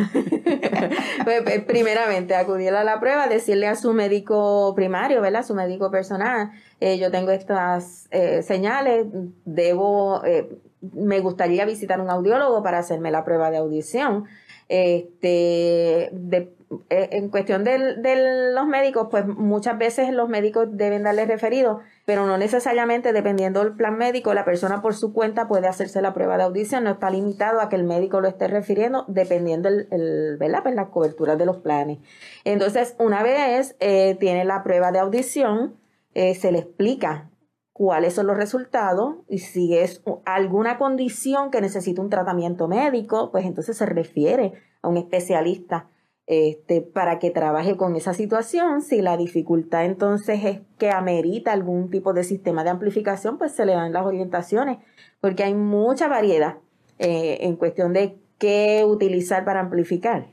[1.23, 5.43] Pues, pues, primeramente, acudir a la prueba, decirle a su médico primario, ¿verdad?
[5.43, 9.07] Su médico personal, eh, yo tengo estas eh, señales,
[9.43, 10.47] debo, eh,
[10.93, 14.25] me gustaría visitar un audiólogo para hacerme la prueba de audición.
[14.69, 16.56] Este, de, eh,
[16.89, 22.37] en cuestión de, los médicos, pues muchas veces los médicos deben darle referido, pero no
[22.37, 26.43] necesariamente dependiendo del plan médico, la persona por su cuenta puede hacerse la prueba de
[26.43, 30.75] audición, no está limitado a que el médico lo esté refiriendo dependiendo el, el Pues
[30.75, 31.99] las coberturas de los planes.
[32.43, 35.77] Entonces, una vez eh, tiene la prueba de audición,
[36.13, 37.29] eh, se le explica
[37.71, 43.45] cuáles son los resultados y si es alguna condición que necesita un tratamiento médico, pues
[43.45, 45.87] entonces se refiere a un especialista
[46.27, 48.81] este, para que trabaje con esa situación.
[48.81, 53.65] Si la dificultad entonces es que amerita algún tipo de sistema de amplificación, pues se
[53.65, 54.77] le dan las orientaciones,
[55.21, 56.57] porque hay mucha variedad
[56.99, 60.27] eh, en cuestión de qué utilizar para amplificar.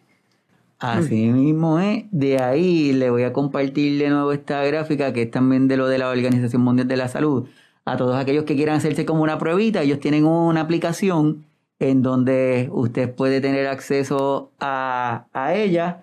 [0.80, 2.04] Así mismo es.
[2.10, 5.86] De ahí le voy a compartir de nuevo esta gráfica que es también de lo
[5.86, 7.48] de la Organización Mundial de la Salud.
[7.86, 11.46] A todos aquellos que quieran hacerse como una pruebita, ellos tienen una aplicación
[11.78, 16.02] en donde usted puede tener acceso a, a ella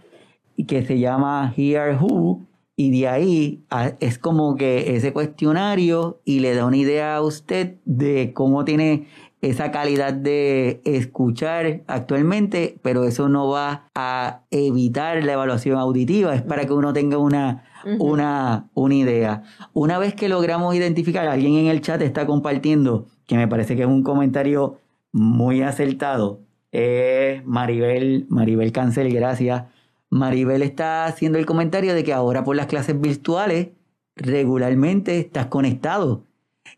[0.55, 3.63] y que se llama Here Who y de ahí
[3.99, 9.07] es como que ese cuestionario y le da una idea a usted de cómo tiene
[9.41, 16.41] esa calidad de escuchar actualmente, pero eso no va a evitar la evaluación auditiva, es
[16.41, 17.65] para que uno tenga una,
[17.99, 19.43] una, una idea.
[19.73, 23.83] Una vez que logramos identificar, alguien en el chat está compartiendo, que me parece que
[23.83, 24.80] es un comentario
[25.11, 29.65] muy acertado, es Maribel, Maribel Cancel, gracias.
[30.09, 33.69] Maribel está haciendo el comentario de que ahora por las clases virtuales
[34.15, 36.25] regularmente estás conectado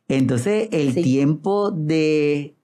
[0.08, 2.56] entonces, el tiempo de,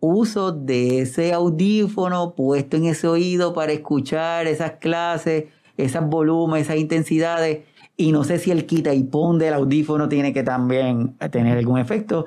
[0.00, 5.44] uso de ese audífono puesto en ese oído para escuchar esas clases,
[5.76, 7.60] esos volúmenes, esas intensidades,
[8.00, 11.78] y no sé si el quita y pon del audífono tiene que también tener algún
[11.78, 12.24] efecto,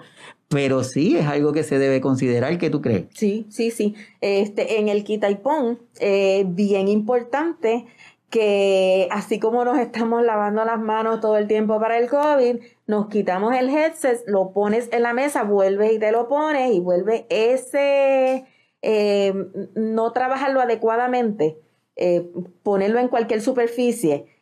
[0.47, 2.59] pero sí es algo que se debe considerar.
[2.59, 3.05] ¿Qué tú crees?
[3.15, 3.95] Sí, sí, sí.
[4.21, 7.88] Este, en el quita y pon, eh, bien importante
[8.29, 13.07] que así como nos estamos lavando las manos todo el tiempo para el COVID, nos
[13.07, 17.25] quitamos el headset, lo pones en la mesa, vuelves y te lo pones y vuelve
[17.29, 18.45] ese,
[18.83, 19.33] eh,
[19.73, 21.57] no trabajarlo adecuadamente,
[21.95, 22.29] eh,
[22.62, 24.33] ponerlo en cualquier superficie,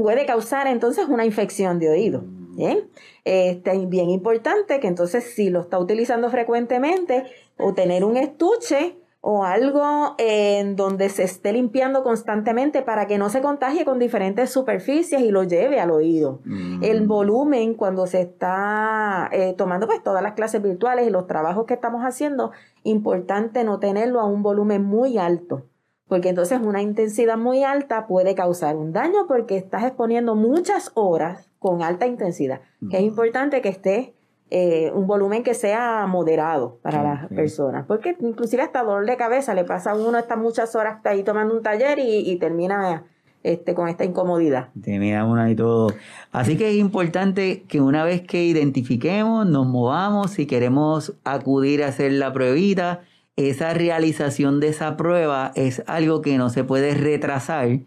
[0.00, 2.22] puede causar entonces una infección de oído.
[2.24, 2.88] Bien,
[3.26, 7.24] este, bien importante que entonces si lo está utilizando frecuentemente
[7.58, 13.28] o tener un estuche o algo en donde se esté limpiando constantemente para que no
[13.28, 16.40] se contagie con diferentes superficies y lo lleve al oído.
[16.44, 16.82] Mm.
[16.82, 21.66] El volumen cuando se está eh, tomando pues todas las clases virtuales y los trabajos
[21.66, 22.52] que estamos haciendo,
[22.84, 25.66] importante no tenerlo a un volumen muy alto,
[26.10, 31.48] porque entonces una intensidad muy alta puede causar un daño porque estás exponiendo muchas horas
[31.60, 33.06] con alta intensidad, que es mm.
[33.06, 34.12] importante que esté
[34.50, 39.54] eh, un volumen que sea moderado para las personas, porque inclusive hasta dolor de cabeza
[39.54, 43.04] le pasa a uno está muchas horas ahí tomando un taller y, termina
[43.44, 44.70] este, con esta incomodidad.
[44.82, 45.92] Termina uno y todo.
[46.32, 51.86] Así que es importante que una vez que identifiquemos, nos movamos, si queremos acudir a
[51.86, 53.02] hacer la pruebita,
[53.48, 57.80] esa realización de esa prueba es algo que no se puede retrasar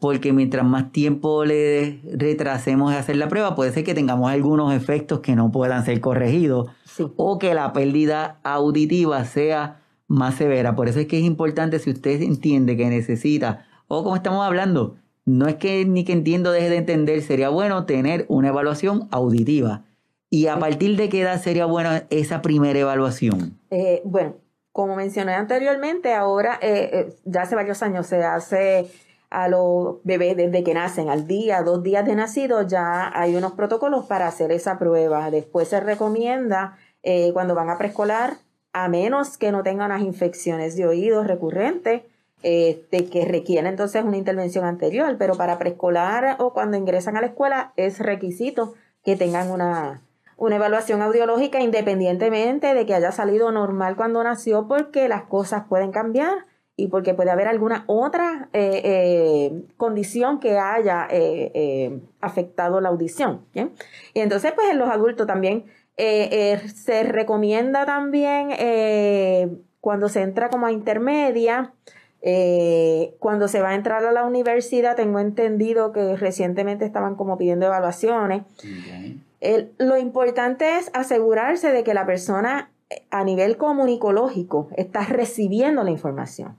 [0.00, 4.72] porque mientras más tiempo le retrasemos de hacer la prueba, puede ser que tengamos algunos
[4.74, 6.70] efectos que no puedan ser corregidos
[7.16, 10.74] o que la pérdida auditiva sea más severa.
[10.74, 14.96] Por eso es que es importante si usted entiende que necesita, o como estamos hablando,
[15.26, 19.84] no es que ni que entiendo deje de entender, sería bueno tener una evaluación auditiva.
[20.30, 23.58] ¿Y a partir de qué edad sería buena esa primera evaluación?
[23.70, 24.36] Eh, bueno,
[24.72, 28.90] como mencioné anteriormente, ahora eh, eh, ya hace varios años se hace
[29.30, 33.52] a los bebés desde que nacen, al día, dos días de nacido, ya hay unos
[33.52, 35.30] protocolos para hacer esa prueba.
[35.30, 38.38] Después se recomienda eh, cuando van a preescolar,
[38.72, 42.02] a menos que no tengan unas infecciones de oídos recurrentes,
[42.42, 47.28] este, que requieren entonces una intervención anterior, pero para preescolar o cuando ingresan a la
[47.28, 50.02] escuela es requisito que tengan una,
[50.40, 55.92] una evaluación audiológica independientemente de que haya salido normal cuando nació, porque las cosas pueden
[55.92, 62.88] cambiar y porque puede haber alguna otra eh, eh, condición que haya eh, afectado la
[62.88, 63.44] audición.
[63.52, 65.66] Y entonces, pues en los adultos también
[65.98, 68.48] se recomienda también
[69.82, 71.74] cuando se entra como a intermedia,
[73.18, 77.66] cuando se va a entrar a la universidad, tengo entendido que recientemente estaban como pidiendo
[77.66, 78.44] evaluaciones.
[79.78, 82.72] Lo importante es asegurarse de que la persona
[83.10, 86.58] a nivel comunicológico está recibiendo la información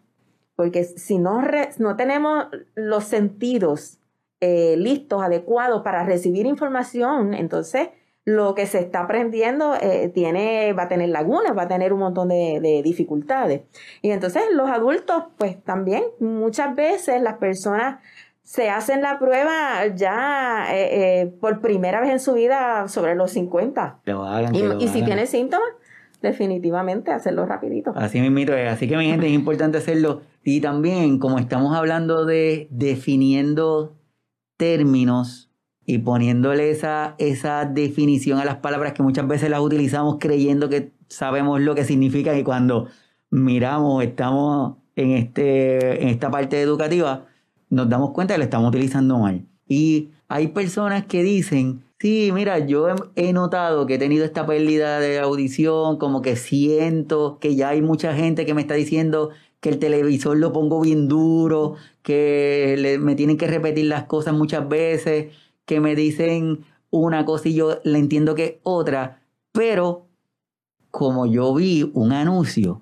[0.61, 1.41] porque si no,
[1.79, 3.99] no tenemos los sentidos
[4.41, 7.89] eh, listos, adecuados para recibir información, entonces
[8.25, 12.01] lo que se está aprendiendo eh, tiene, va a tener lagunas, va a tener un
[12.01, 13.61] montón de, dificultades.
[14.03, 17.99] Y entonces los adultos, pues también muchas veces las personas
[18.43, 24.01] se hacen la prueba ya eh, por primera vez en su vida sobre los 50.
[24.53, 25.69] y, y si tiene síntomas,
[26.21, 27.93] definitivamente hacerlo rapidito.
[27.95, 32.67] Así mismo así que mi gente es importante hacerlo y también como estamos hablando de
[32.71, 33.95] definiendo
[34.57, 35.49] términos
[35.85, 40.91] y poniéndole esa, esa definición a las palabras que muchas veces las utilizamos creyendo que
[41.07, 42.87] sabemos lo que significa y cuando
[43.29, 47.25] miramos, estamos en, este, en esta parte educativa,
[47.71, 49.47] nos damos cuenta que lo estamos utilizando mal.
[49.67, 54.99] Y hay personas que dicen, sí, mira, yo he notado que he tenido esta pérdida
[54.99, 59.29] de audición, como que siento que ya hay mucha gente que me está diciendo
[59.61, 64.67] que el televisor lo pongo bien duro, que me tienen que repetir las cosas muchas
[64.67, 65.33] veces,
[65.65, 69.21] que me dicen una cosa y yo le entiendo que otra,
[69.53, 70.07] pero
[70.89, 72.81] como yo vi un anuncio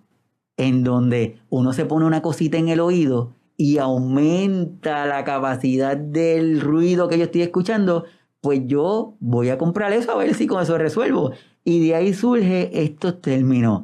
[0.57, 6.61] en donde uno se pone una cosita en el oído y aumenta la capacidad del
[6.61, 8.05] ruido que yo estoy escuchando,
[8.39, 11.33] pues yo voy a comprar eso a ver si con eso resuelvo.
[11.65, 13.83] Y de ahí surge estos términos.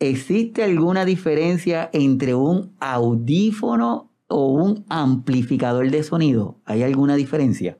[0.00, 6.56] ¿Existe alguna diferencia entre un audífono o un amplificador de sonido?
[6.64, 7.78] ¿Hay alguna diferencia?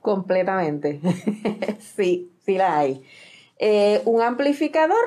[0.00, 1.02] Completamente.
[1.80, 3.02] sí, sí la hay.
[3.58, 5.04] Eh, un amplificador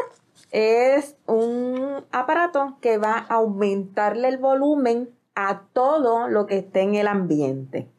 [0.51, 6.95] es un aparato que va a aumentarle el volumen a todo lo que esté en
[6.95, 7.89] el ambiente.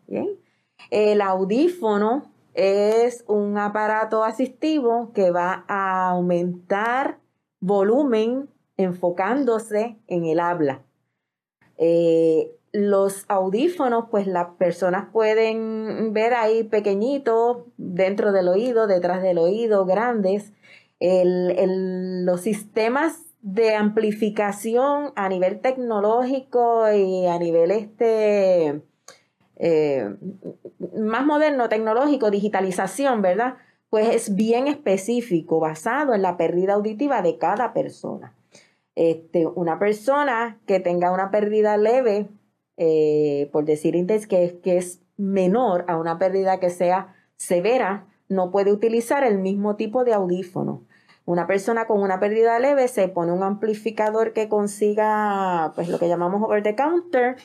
[0.91, 7.18] El audífono es un aparato asistivo que va a aumentar
[7.61, 10.82] volumen enfocándose en el habla.
[11.76, 19.39] Eh, los audífonos, pues las personas pueden ver ahí pequeñitos dentro del oído, detrás del
[19.39, 20.53] oído, grandes.
[21.01, 28.80] los sistemas de amplificación a nivel tecnológico y a nivel este
[29.57, 30.16] eh,
[30.99, 33.57] más moderno, tecnológico, digitalización, ¿verdad?
[33.90, 38.34] Pues es bien específico, basado en la pérdida auditiva de cada persona.
[38.95, 42.28] Este, una persona que tenga una pérdida leve,
[42.78, 43.95] eh, por decir
[44.26, 49.76] que, que es menor a una pérdida que sea severa, no puede utilizar el mismo
[49.76, 50.86] tipo de audífono.
[51.27, 56.09] Una persona con una pérdida leve se pone un amplificador que consiga, pues lo que
[56.09, 57.37] llamamos over the counter,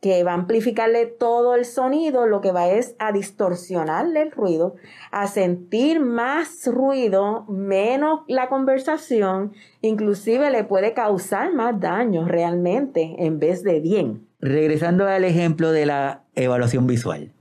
[0.00, 4.76] que va a amplificarle todo el sonido, lo que va es a distorsionarle el ruido,
[5.10, 9.52] a sentir más ruido, menos la conversación,
[9.82, 14.28] inclusive le puede causar más daño realmente en vez de bien.
[14.40, 17.32] Regresando al ejemplo de la evaluación visual.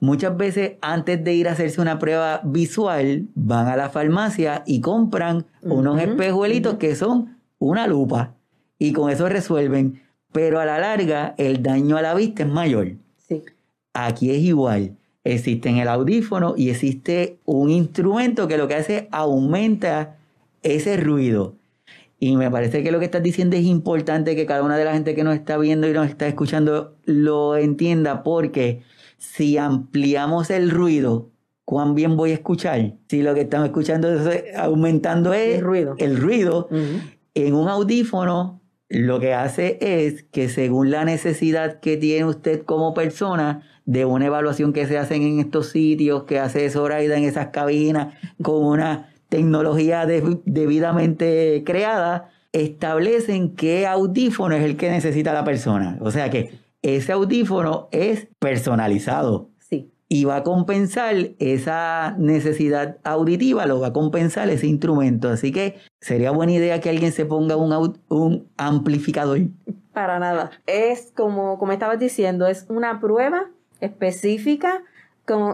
[0.00, 4.80] Muchas veces antes de ir a hacerse una prueba visual, van a la farmacia y
[4.80, 8.34] compran unos espejuelitos que son una lupa
[8.78, 10.00] y con eso resuelven,
[10.32, 12.92] pero a la larga el daño a la vista es mayor.
[13.28, 13.42] Sí.
[13.92, 14.96] Aquí es igual.
[15.22, 20.16] Existe en el audífono y existe un instrumento que lo que hace aumenta
[20.62, 21.56] ese ruido.
[22.18, 24.94] Y me parece que lo que estás diciendo es importante que cada una de la
[24.94, 28.82] gente que nos está viendo y nos está escuchando lo entienda porque
[29.20, 31.30] si ampliamos el ruido,
[31.66, 32.94] ¿cuán bien voy a escuchar?
[33.08, 36.68] Si lo que estamos escuchando es aumentando el ruido, el ruido
[37.34, 42.94] en un audífono, lo que hace es que según la necesidad que tiene usted como
[42.94, 47.48] persona, de una evaluación que se hace en estos sitios, que hace Zoraida en esas
[47.48, 55.98] cabinas, con una tecnología debidamente creada, establecen qué audífono es el que necesita la persona.
[56.00, 59.48] O sea que ese audífono es personalizado.
[59.58, 59.90] Sí.
[60.08, 65.28] Y va a compensar esa necesidad auditiva, lo va a compensar ese instrumento.
[65.28, 69.40] Así que sería buena idea que alguien se ponga un, un amplificador.
[69.92, 70.50] Para nada.
[70.66, 73.46] Es como, como estabas diciendo, es una prueba
[73.80, 74.82] específica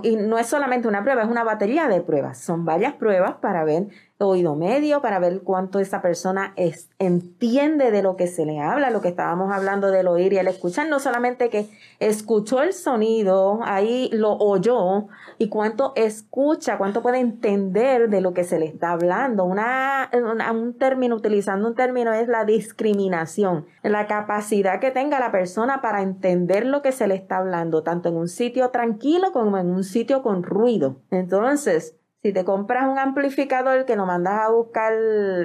[0.02, 2.38] y no es solamente una prueba, es una batería de pruebas.
[2.38, 8.02] Son varias pruebas para ver oído medio, para ver cuánto esa persona es, entiende de
[8.02, 11.00] lo que se le habla, lo que estábamos hablando del oír y el escuchar, no
[11.00, 11.68] solamente que
[12.00, 15.08] escuchó el sonido, ahí lo oyó,
[15.38, 19.44] y cuánto escucha, cuánto puede entender de lo que se le está hablando.
[19.44, 20.10] Una,
[20.50, 26.02] un término, utilizando un término, es la discriminación, la capacidad que tenga la persona para
[26.02, 29.84] entender lo que se le está hablando, tanto en un sitio tranquilo como en un
[29.84, 30.96] sitio con ruido.
[31.10, 34.92] Entonces, si te compras un amplificador que lo mandas a buscar,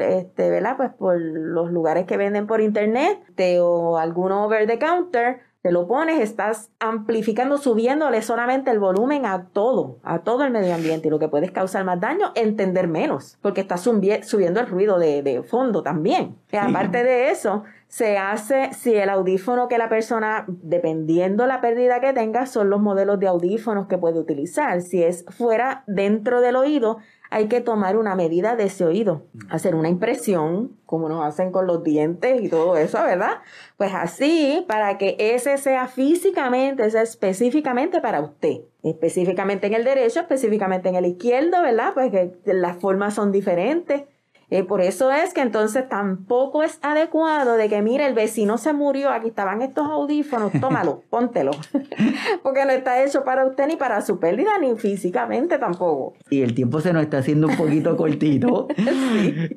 [0.02, 0.78] este, ¿verdad?
[0.78, 5.72] Pues por los lugares que venden por internet te, o alguno over the counter, te
[5.72, 11.08] lo pones, estás amplificando, subiéndole solamente el volumen a todo, a todo el medio ambiente.
[11.08, 15.22] Y lo que puedes causar más daño, entender menos, porque estás subiendo el ruido de,
[15.22, 16.36] de fondo también.
[16.52, 22.00] Y aparte de eso, se hace si el audífono que la persona, dependiendo la pérdida
[22.00, 24.82] que tenga, son los modelos de audífonos que puede utilizar.
[24.82, 27.00] Si es fuera dentro del oído,
[27.32, 31.68] hay que tomar una medida de ese oído, hacer una impresión, como nos hacen con
[31.68, 33.40] los dientes y todo eso, ¿verdad?
[33.76, 40.22] Pues así, para que ese sea físicamente, sea específicamente para usted, específicamente en el derecho,
[40.22, 41.94] específicamente en el izquierdo, ¿verdad?
[41.94, 44.04] Pues que las formas son diferentes
[44.52, 48.74] Eh, por eso es que entonces tampoco es adecuado de que, mire, el vecino se
[48.74, 51.52] murió, aquí estaban estos audífonos, tómalo, póntelo.
[52.44, 56.16] Porque no está hecho para usted ni para su pérdida, ni físicamente tampoco.
[56.30, 58.68] Y el tiempo se nos está haciendo un poquito cortito,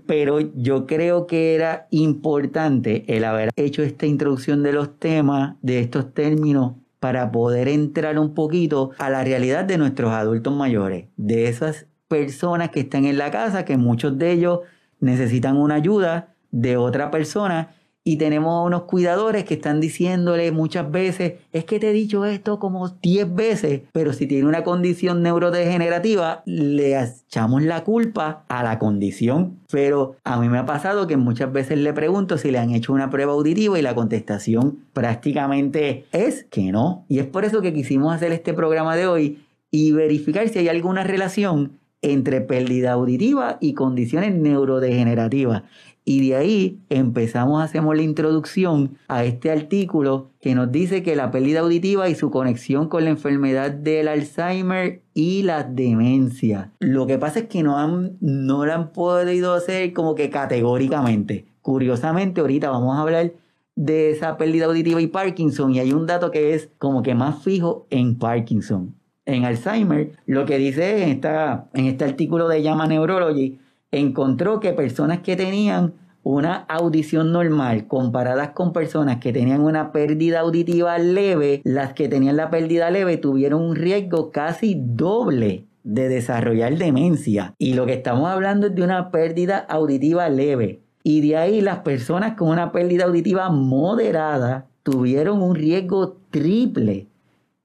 [0.07, 5.80] pero yo creo que era importante el haber hecho esta introducción de los temas, de
[5.80, 11.49] estos términos para poder entrar un poquito a la realidad de nuestros adultos mayores, de
[11.49, 14.61] esas personas que están en la casa, que muchos de ellos
[15.01, 17.74] necesitan una ayuda de otra persona
[18.07, 22.59] y tenemos unos cuidadores que están diciéndole muchas veces, es que te he dicho esto
[22.59, 28.78] como 10 veces, pero si tiene una condición neurodegenerativa, le echamos la culpa a la
[28.78, 29.59] condición.
[29.70, 32.92] Pero a mí me ha pasado que muchas veces le pregunto si le han hecho
[32.92, 37.07] una prueba auditiva y la contestación prácticamente es que no.
[37.09, 40.68] Y es por eso que quisimos hacer este programa de hoy y verificar si hay
[40.68, 45.62] alguna relación entre pérdida auditiva y condiciones neurodegenerativas.
[46.05, 51.30] Y de ahí empezamos, hacemos la introducción a este artículo que nos dice que la
[51.30, 56.72] pérdida auditiva y su conexión con la enfermedad del Alzheimer y la demencia.
[56.78, 61.46] Lo que pasa es que no, han, no la han podido hacer como que categóricamente.
[61.62, 63.32] Curiosamente, ahorita vamos a hablar
[63.74, 67.42] de esa pérdida auditiva y Parkinson y hay un dato que es como que más
[67.42, 68.94] fijo en Parkinson
[69.27, 73.59] en Alzheimer, lo que dice en, esta, en este artículo de Llama Neurology,
[73.91, 80.41] encontró que personas que tenían una audición normal comparadas con personas que tenían una pérdida
[80.41, 86.77] auditiva leve, las que tenían la pérdida leve tuvieron un riesgo casi doble de desarrollar
[86.79, 87.55] demencia.
[87.59, 90.81] Y lo que estamos hablando es de una pérdida auditiva leve.
[91.03, 97.09] Y de ahí las personas con una pérdida auditiva moderada tuvieron un riesgo triple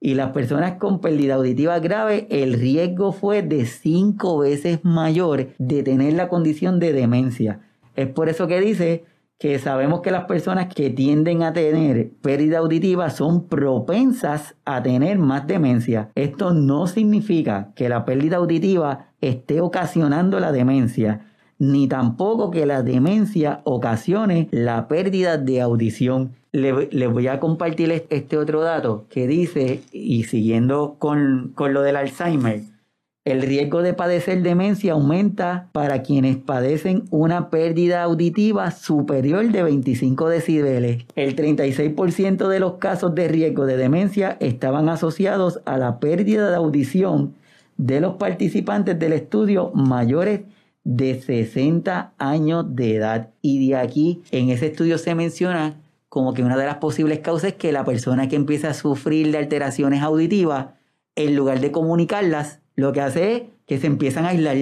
[0.00, 5.82] y las personas con pérdida auditiva grave, el riesgo fue de cinco veces mayor de
[5.82, 7.60] tener la condición de demencia.
[7.94, 9.04] Es por eso que dice
[9.38, 15.18] que sabemos que las personas que tienden a tener pérdida auditiva son propensas a tener
[15.18, 16.10] más demencia.
[16.14, 21.26] Esto no significa que la pérdida auditiva esté ocasionando la demencia,
[21.58, 28.36] ni tampoco que la demencia ocasione la pérdida de audición le, voy a compartir este
[28.36, 32.62] otro dato que dice, y siguiendo con, con lo del Alzheimer,
[33.26, 40.28] el riesgo de padecer demencia aumenta para quienes padecen una pérdida auditiva superior de 25
[40.30, 41.04] decibeles.
[41.16, 46.56] El 36% de los casos de riesgo de demencia estaban asociados a la pérdida de
[46.56, 47.34] audición
[47.76, 50.40] de los participantes del estudio mayores
[50.84, 53.30] de 60 años de edad.
[53.42, 55.76] Y de aquí, en ese estudio se menciona
[56.10, 59.30] como que una de las posibles causas es que la persona que empieza a sufrir
[59.30, 60.70] de alteraciones auditivas,
[61.14, 64.56] en lugar de comunicarlas, lo que hace es que se empiezan a aislar.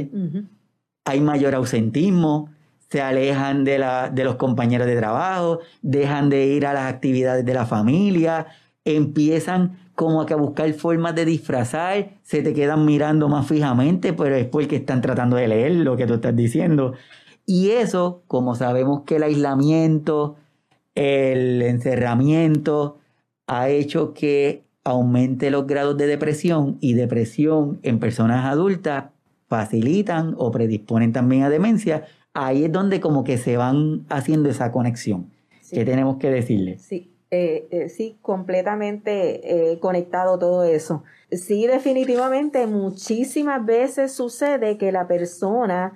[1.06, 2.50] Hay mayor ausentismo,
[2.90, 7.46] se alejan de, la, de los compañeros de trabajo, dejan de ir a las actividades
[7.46, 8.46] de la familia,
[8.84, 14.36] empiezan como que a buscar formas de disfrazar, se te quedan mirando más fijamente, pero
[14.36, 16.92] es porque están tratando de leer lo que tú estás diciendo.
[17.46, 20.36] Y eso, como sabemos que el aislamiento,
[20.98, 22.98] el encerramiento
[23.46, 29.04] ha hecho que aumente los grados de depresión y depresión en personas adultas
[29.46, 32.06] facilitan o predisponen también a demencia.
[32.34, 35.30] Ahí es donde como que se van haciendo esa conexión.
[35.70, 36.78] ¿Qué tenemos que decirle?
[36.78, 41.04] Sí, eh, eh, sí, completamente eh, conectado todo eso.
[41.30, 45.92] Sí, definitivamente muchísimas veces sucede que la persona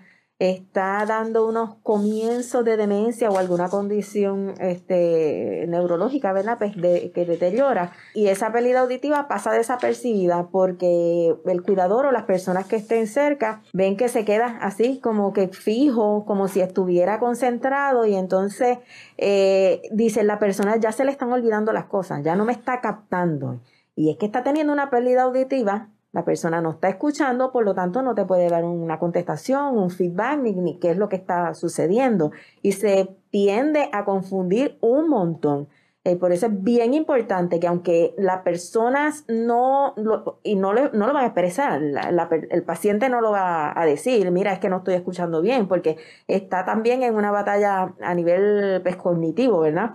[0.50, 6.58] está dando unos comienzos de demencia o alguna condición este, neurológica, ¿verdad?
[6.58, 7.92] Pues que deteriora.
[8.12, 13.62] Y esa pérdida auditiva pasa desapercibida porque el cuidador o las personas que estén cerca
[13.72, 18.78] ven que se queda así como que fijo, como si estuviera concentrado y entonces
[19.18, 22.80] eh, dicen la persona ya se le están olvidando las cosas, ya no me está
[22.80, 23.60] captando.
[23.94, 27.74] Y es que está teniendo una pérdida auditiva la persona no está escuchando, por lo
[27.74, 31.54] tanto no te puede dar una contestación, un feedback, ni, qué es lo que está
[31.54, 32.32] sucediendo.
[32.60, 35.68] Y se tiende a confundir un montón.
[36.04, 41.06] Eh, por eso es bien importante que aunque las personas no lo, y no, no
[41.06, 44.78] lo van a expresar, el paciente no lo va a decir, mira, es que no
[44.78, 45.96] estoy escuchando bien, porque
[46.26, 49.92] está también en una batalla a nivel pues, cognitivo, ¿verdad?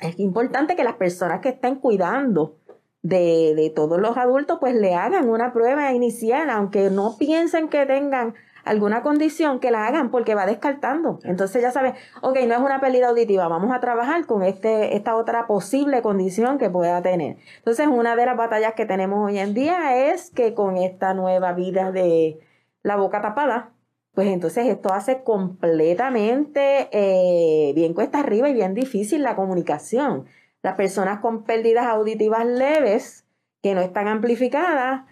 [0.00, 2.58] Es importante que las personas que estén cuidando
[3.04, 7.84] de, de todos los adultos, pues le hagan una prueba inicial, aunque no piensen que
[7.84, 8.34] tengan
[8.64, 11.18] alguna condición que la hagan porque va descartando.
[11.24, 15.16] Entonces ya sabes, ok, no es una pérdida auditiva, vamos a trabajar con este, esta
[15.16, 17.36] otra posible condición que pueda tener.
[17.58, 21.52] Entonces una de las batallas que tenemos hoy en día es que con esta nueva
[21.52, 22.40] vida de
[22.82, 23.74] la boca tapada,
[24.14, 30.24] pues entonces esto hace completamente eh, bien cuesta arriba y bien difícil la comunicación.
[30.64, 33.26] Las personas con pérdidas auditivas leves,
[33.62, 35.02] que no están amplificadas,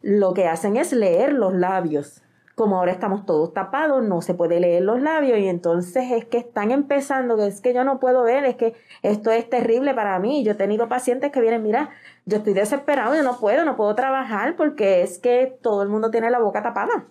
[0.00, 2.22] lo que hacen es leer los labios.
[2.54, 6.38] Como ahora estamos todos tapados, no se puede leer los labios y entonces es que
[6.38, 10.16] están empezando, que es que yo no puedo ver, es que esto es terrible para
[10.20, 10.44] mí.
[10.44, 11.90] Yo he tenido pacientes que vienen, mira,
[12.24, 16.12] yo estoy desesperado, yo no puedo, no puedo trabajar porque es que todo el mundo
[16.12, 17.06] tiene la boca tapada.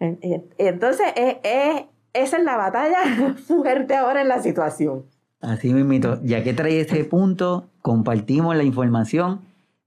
[0.00, 2.98] Entonces, esa es la batalla
[3.46, 5.04] fuerte ahora en la situación.
[5.40, 9.40] Así mismo, ya que trae ese punto, compartimos la información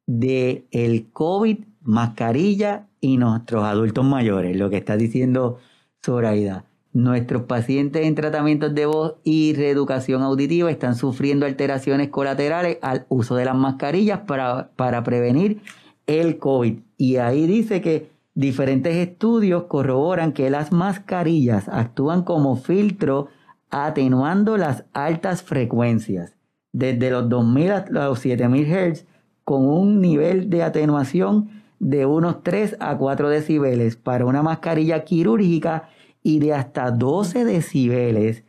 [0.07, 5.57] de el COVID, mascarilla y nuestros adultos mayores, lo que está diciendo
[6.03, 6.65] Zoraida.
[6.93, 13.35] Nuestros pacientes en tratamientos de voz y reeducación auditiva están sufriendo alteraciones colaterales al uso
[13.35, 15.61] de las mascarillas para, para prevenir
[16.05, 16.79] el COVID.
[16.97, 23.29] Y ahí dice que diferentes estudios corroboran que las mascarillas actúan como filtro
[23.72, 26.36] atenuando las altas frecuencias,
[26.74, 29.05] desde los 2000 a los 7000 Hz,
[29.43, 35.89] con un nivel de atenuación de unos 3 a 4 decibeles para una mascarilla quirúrgica
[36.22, 38.43] y de hasta 12 decibeles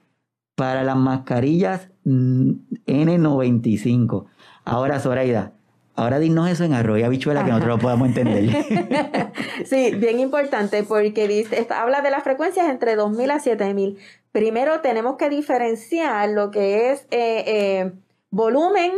[0.54, 4.26] para las mascarillas N95.
[4.64, 5.52] Ahora, Zoraida,
[5.96, 8.54] ahora dinos eso en arroz y habichuela que nosotros lo podamos entender.
[9.64, 13.96] sí, bien importante porque dice, habla de las frecuencias entre 2000 a 7000.
[14.32, 17.92] Primero tenemos que diferenciar lo que es eh, eh,
[18.30, 18.92] volumen,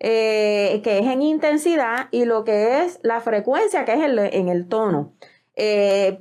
[0.00, 4.68] eh, que es en intensidad, y lo que es la frecuencia, que es en el
[4.68, 5.14] tono.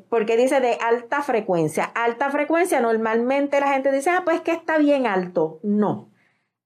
[0.10, 1.84] porque dice de alta frecuencia.
[1.84, 5.60] Alta frecuencia, normalmente la gente dice, ah, pues que está bien alto.
[5.62, 6.10] No.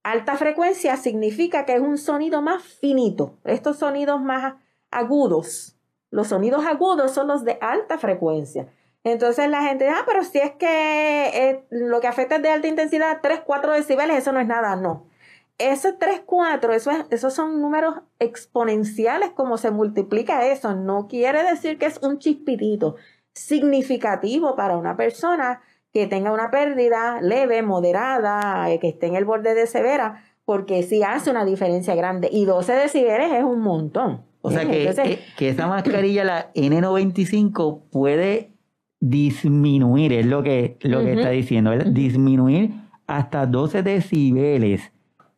[0.04, 3.40] Alta frecuencia significa que es un sonido más finito.
[3.44, 4.54] Estos sonidos más
[4.92, 5.76] agudos.
[6.12, 8.68] Los sonidos agudos son los de alta frecuencia.
[9.04, 12.68] Entonces la gente, ah, pero si es que eh, lo que afecta es de alta
[12.68, 15.08] intensidad, 3, 4 decibeles, eso no es nada, no.
[15.58, 20.74] Ese 3, 4, eso esos son números exponenciales, como se multiplica eso.
[20.76, 22.96] No quiere decir que es un chispitito
[23.34, 29.26] significativo para una persona que tenga una pérdida leve, moderada, eh, que esté en el
[29.26, 32.30] borde de severa, porque sí hace una diferencia grande.
[32.32, 34.24] Y 12 decibeles es un montón.
[34.42, 38.49] O sea que, eh, que esa mascarilla, la N95, puede
[39.00, 42.72] disminuir, es lo que, lo que está diciendo, disminuir
[43.08, 44.92] hasta 12 decibeles.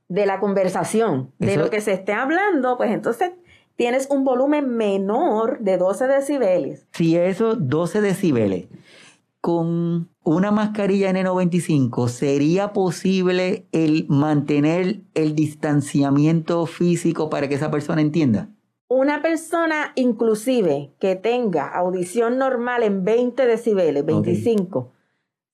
[0.10, 3.32] De la conversación, de lo que se esté hablando, pues entonces
[3.76, 6.86] tienes un volumen menor de 12 decibeles.
[6.92, 8.68] Si eso, 12 decibeles,
[9.40, 18.02] con una mascarilla N95, ¿sería posible el mantener el distanciamiento físico para que esa persona
[18.02, 18.50] entienda?
[18.94, 24.92] Una persona inclusive que tenga audición normal en 20 decibeles, 25,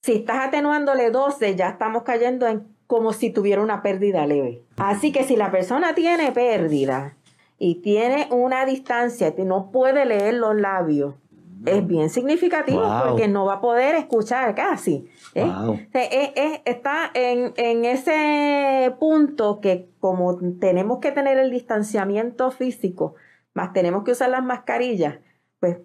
[0.02, 4.64] si estás atenuándole 12, ya estamos cayendo en como si tuviera una pérdida leve.
[4.78, 7.16] Así que si la persona tiene pérdida
[7.60, 11.14] y tiene una distancia que no puede leer los labios,
[11.64, 15.08] es bien significativo porque no va a poder escuchar casi.
[15.36, 16.62] ¿eh?
[16.66, 23.14] está en, en, ese punto que como tenemos que tener el distanciamiento físico,
[23.58, 25.16] más tenemos que usar las mascarillas,
[25.60, 25.80] pues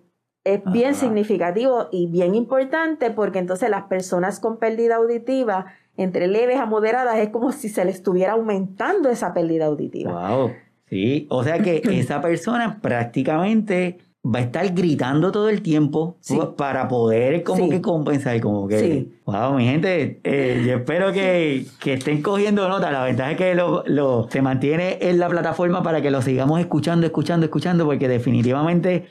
[0.45, 5.67] es bien significativo y bien importante porque entonces las personas con pérdida auditiva,
[5.97, 10.13] entre leves a moderadas, es como si se le estuviera aumentando esa pérdida auditiva.
[10.13, 10.53] Wow.
[10.87, 16.17] Sí, o sea que esa persona prácticamente va a estar gritando todo el tiempo
[16.57, 18.79] para poder como que compensar, como que...
[18.79, 19.13] Sí.
[19.25, 22.93] Wow, mi gente, eh, yo espero que, estén cogiendo nota.
[22.93, 27.05] La ventaja es que lo, se mantiene en la plataforma para que lo sigamos escuchando,
[27.07, 29.09] escuchando, escuchando, porque definitivamente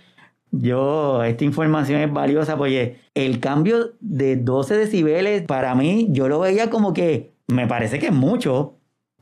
[0.51, 6.39] yo, esta información es valiosa, porque el cambio de 12 decibeles, para mí, yo lo
[6.39, 8.77] veía como que me parece que es mucho,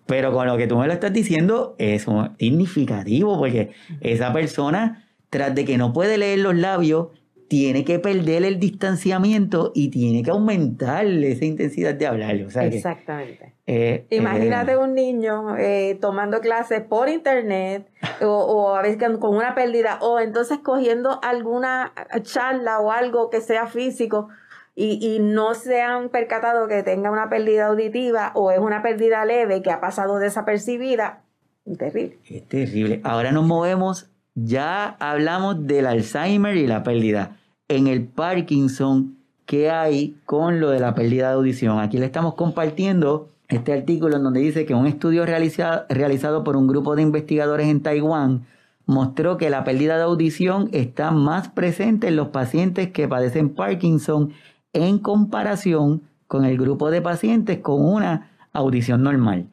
[0.05, 2.05] pero con lo que tú me lo estás diciendo es
[2.37, 3.71] significativo, porque
[4.01, 7.07] esa persona tras de que no puede leer los labios,
[7.49, 12.36] tiene que perder el distanciamiento y tiene que aumentarle esa intensidad de hablar.
[12.36, 13.55] Exactamente.
[13.65, 17.88] Eh, Imagínate un niño eh, tomando clases por internet
[18.21, 23.67] o, a veces con una pérdida o entonces cogiendo alguna charla o algo que sea
[23.67, 24.30] físico
[24.75, 29.25] y, y, no se han percatado que tenga una pérdida auditiva o es una pérdida
[29.25, 31.23] leve que ha pasado desapercibida.
[31.77, 32.17] Terrible.
[32.30, 33.01] Es terrible.
[33.03, 34.09] Ahora nos movemos
[34.43, 37.37] ya hablamos del Alzheimer y la pérdida.
[37.67, 41.79] En el Parkinson, ¿qué hay con lo de la pérdida de audición?
[41.79, 46.55] Aquí le estamos compartiendo este artículo en donde dice que un estudio realizado, realizado por
[46.55, 48.45] un grupo de investigadores en Taiwán
[48.85, 54.31] mostró que la pérdida de audición está más presente en los pacientes que padecen Parkinson
[54.73, 59.47] en comparación con el grupo de pacientes con una audición normal.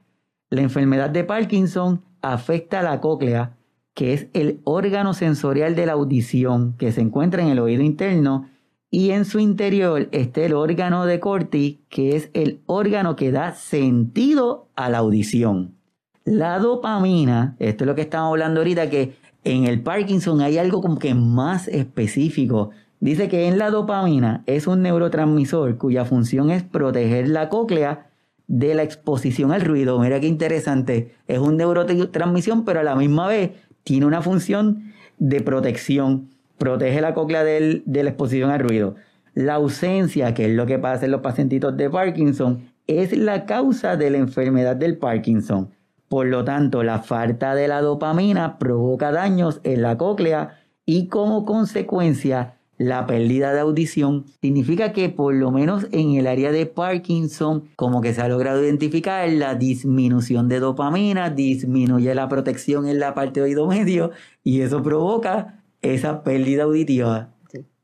[0.48, 3.56] La enfermedad de Parkinson afecta a la cóclea,
[3.96, 8.46] que es el órgano sensorial de la audición que se encuentra en el oído interno,
[8.90, 13.54] y en su interior está el órgano de Corti, que es el órgano que da
[13.54, 15.76] sentido a la audición.
[16.24, 20.82] La dopamina, esto es lo que estamos hablando ahorita, que en el Parkinson hay algo
[20.82, 22.72] como que más específico.
[23.00, 28.10] Dice que en la dopamina es un neurotransmisor cuya función es proteger la cóclea
[28.46, 29.98] de la exposición al ruido.
[29.98, 31.14] Mira qué interesante.
[31.26, 33.52] Es un neurotransmisión, pero a la misma vez
[33.86, 36.30] tiene una función de protección.
[36.58, 38.96] Protege la cóclea de la exposición al ruido.
[39.34, 43.96] La ausencia, que es lo que pasa en los pacientitos de Parkinson, es la causa
[43.96, 45.70] de la enfermedad del Parkinson.
[46.08, 51.44] Por lo tanto, la falta de la dopamina provoca daños en la cóclea y como
[51.44, 54.26] consecuencia la pérdida de audición.
[54.40, 58.62] Significa que por lo menos en el área de Parkinson, como que se ha logrado
[58.62, 64.10] identificar la disminución de dopamina, disminuye la protección en la parte de oído medio
[64.44, 67.30] y eso provoca esa pérdida auditiva.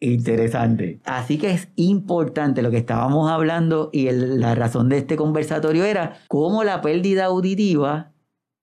[0.01, 1.01] Interesante.
[1.05, 6.18] Así que es importante lo que estábamos hablando y la razón de este conversatorio era
[6.26, 8.11] cómo la pérdida auditiva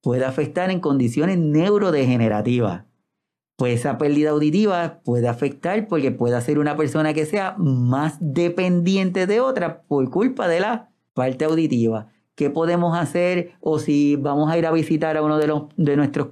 [0.02, 2.89] puede afectar en condiciones neurodegenerativas.
[3.60, 9.28] Pues esa pérdida auditiva puede afectar porque puede ser una persona que sea más dependiente
[9.28, 12.08] de otra por culpa de la parte auditiva.
[12.36, 13.52] ¿Qué podemos hacer?
[13.60, 16.30] O si vamos a ir a visitar a uno de, los, de nuestros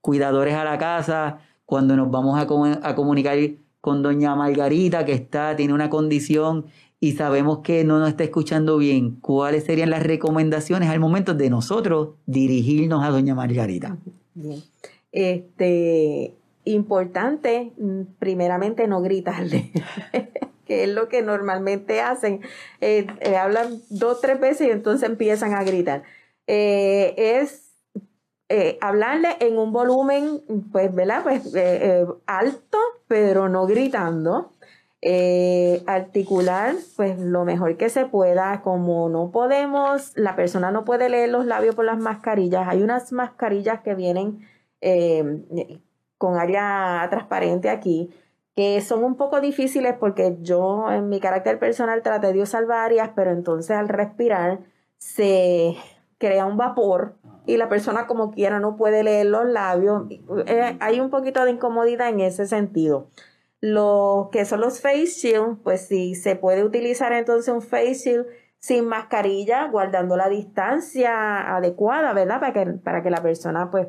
[0.00, 3.36] cuidadores a la casa, cuando nos vamos a, a comunicar
[3.82, 6.64] con doña Margarita, que está, tiene una condición
[6.98, 11.50] y sabemos que no nos está escuchando bien, ¿cuáles serían las recomendaciones al momento de
[11.50, 13.98] nosotros dirigirnos a doña Margarita?
[14.32, 14.62] Bien.
[15.12, 16.34] Este,
[16.64, 19.70] importante, mm, primeramente no gritarle,
[20.66, 22.40] que es lo que normalmente hacen.
[22.80, 26.02] Eh, eh, hablan dos, tres veces y entonces empiezan a gritar.
[26.46, 27.60] Eh, es
[28.80, 31.24] hablarle en un volumen, pues, ¿verdad?
[31.24, 31.52] Pues
[32.26, 34.52] alto, pero no gritando.
[35.86, 41.30] Articular pues lo mejor que se pueda, como no podemos, la persona no puede leer
[41.30, 44.46] los labios por las mascarillas, hay unas mascarillas que vienen
[46.24, 48.08] con área transparente aquí,
[48.56, 53.10] que son un poco difíciles porque yo en mi carácter personal traté de usar varias,
[53.14, 54.60] pero entonces al respirar
[54.96, 55.76] se
[56.16, 60.04] crea un vapor y la persona como quiera no puede leer los labios.
[60.46, 63.10] Eh, hay un poquito de incomodidad en ese sentido.
[63.60, 68.26] Lo que son los face shield, pues sí, se puede utilizar entonces un face shield
[68.60, 72.40] sin mascarilla, guardando la distancia adecuada, ¿verdad?
[72.40, 73.88] Para que, para que la persona pues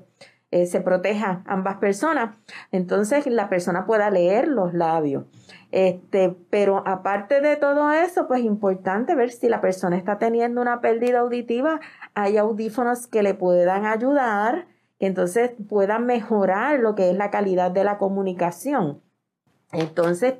[0.55, 2.37] eh, se proteja ambas personas.
[2.71, 5.25] Entonces la persona pueda leer los labios.
[5.71, 10.79] Este, pero aparte de todo eso, pues importante ver si la persona está teniendo una
[10.79, 11.81] pérdida auditiva,
[12.13, 17.71] hay audífonos que le puedan ayudar, que entonces puedan mejorar lo que es la calidad
[17.71, 19.01] de la comunicación.
[19.73, 20.35] Entonces,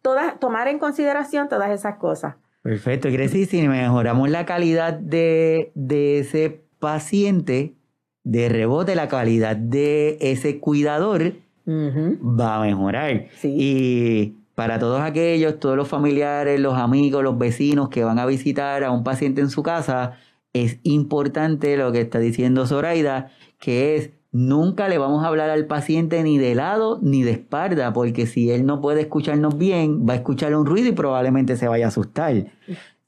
[0.00, 2.36] todas, tomar en consideración todas esas cosas.
[2.62, 5.72] Perfecto, decir, si mejoramos la calidad de,
[6.18, 7.74] ese paciente,
[8.28, 11.32] de rebote, la calidad de ese cuidador
[11.66, 13.28] va a mejorar.
[13.42, 18.84] Y para todos aquellos, todos los familiares, los amigos, los vecinos que van a visitar
[18.84, 20.18] a un paciente en su casa,
[20.52, 25.64] es importante lo que está diciendo Zoraida, que es Nunca le vamos a hablar al
[25.64, 30.12] paciente ni de lado ni de espalda, porque si él no puede escucharnos bien, va
[30.12, 32.52] a escuchar un ruido y probablemente se vaya a asustar.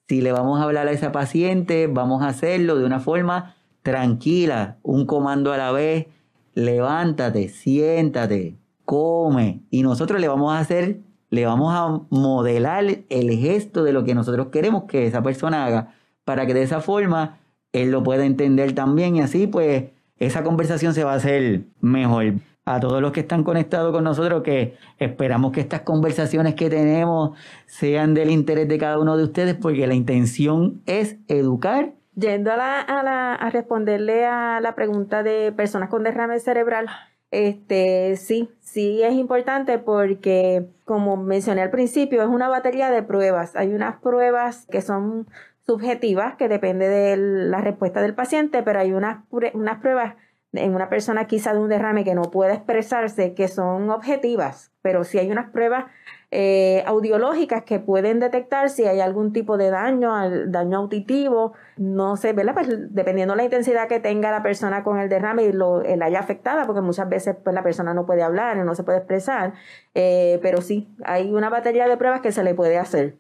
[0.08, 4.78] Si le vamos a hablar a ese paciente, vamos a hacerlo de una forma tranquila,
[4.83, 6.07] un comando a la vez,
[6.55, 9.62] levántate, siéntate, come.
[9.70, 11.01] Y nosotros le vamos a hacer,
[11.31, 15.95] le vamos a modelar el gesto de lo que nosotros queremos que esa persona haga,
[16.24, 17.39] para que de esa forma
[17.72, 19.85] él lo pueda entender también y así pues
[20.18, 22.35] esa conversación se va a hacer mejor.
[22.66, 27.37] A todos los que están conectados con nosotros, que esperamos que estas conversaciones que tenemos
[27.66, 31.95] sean del interés de cada uno de ustedes, porque la intención es educar.
[32.20, 36.86] Yendo a, la, a, la, a responderle a la pregunta de personas con derrame cerebral,
[37.30, 43.56] este, sí, sí es importante porque, como mencioné al principio, es una batería de pruebas.
[43.56, 45.28] Hay unas pruebas que son
[45.64, 50.14] subjetivas que depende de la respuesta del paciente, pero hay unas, unas pruebas
[50.52, 55.04] en una persona quizá de un derrame que no puede expresarse que son objetivas, pero
[55.04, 55.84] si hay unas pruebas
[56.33, 60.12] eh, audiológicas que pueden detectar si hay algún tipo de daño,
[60.47, 62.55] daño auditivo, no sé, ¿verdad?
[62.55, 66.03] Pues dependiendo de la intensidad que tenga la persona con el derrame y lo, el
[66.03, 69.55] haya afectada, porque muchas veces pues, la persona no puede hablar, no se puede expresar,
[69.95, 73.16] eh, pero sí, hay una batería de pruebas que se le puede hacer.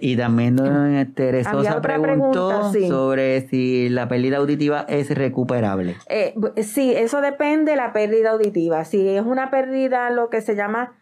[0.00, 0.56] Y también
[1.14, 5.96] Teresa este, preguntó sobre si la pérdida auditiva es recuperable.
[6.08, 8.84] Eh, sí, eso depende de la pérdida auditiva.
[8.84, 10.92] Si es una pérdida, lo que se llama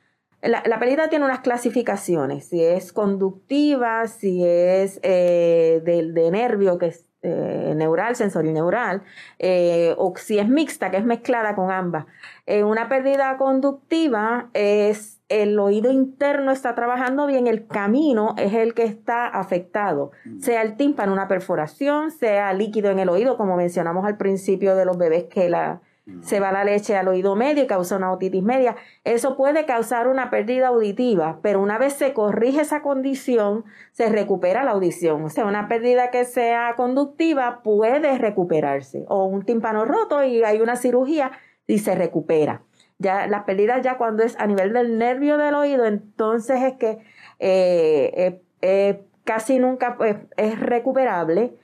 [0.42, 7.06] la, pérdida tiene unas clasificaciones, si es conductiva, si es eh, de, nervio, que es
[7.22, 9.02] eh, neural, sensorineural,
[9.38, 12.06] eh, o si es mixta, que es mezclada con ambas.
[12.46, 18.84] una pérdida conductiva es el oído interno está trabajando bien, el camino es el que
[18.84, 20.40] está afectado, mm.
[20.40, 24.84] sea el tímpano, una perforación, sea líquido en el oído, como mencionamos al principio de
[24.84, 25.80] los bebés que la,
[26.22, 28.76] se va la leche al oído medio y causa una otitis media.
[29.04, 34.62] Eso puede causar una pérdida auditiva, pero una vez se corrige esa condición, se recupera
[34.62, 35.24] la audición.
[35.24, 39.04] O sea, una pérdida que sea conductiva puede recuperarse.
[39.08, 41.32] O un tímpano roto y hay una cirugía
[41.66, 42.62] y se recupera.
[42.98, 46.98] Ya las pérdidas ya cuando es a nivel del nervio del oído, entonces es que
[47.40, 51.56] eh, eh, eh, casi nunca pues, es recuperable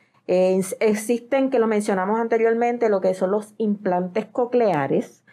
[0.81, 5.25] existen, que lo mencionamos anteriormente, lo que son los implantes cocleares.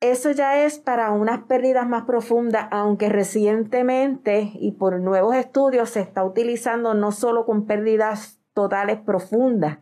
[0.00, 6.00] Eso ya es para unas pérdidas más profundas, aunque recientemente y por nuevos estudios se
[6.00, 9.78] está utilizando no solo con pérdidas totales profundas,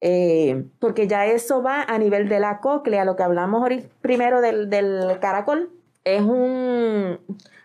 [0.00, 3.68] eh, porque ya eso va a nivel de la cóclea, lo que hablamos
[4.00, 4.68] primero del,
[5.20, 5.70] caracol,
[6.04, 7.18] es un,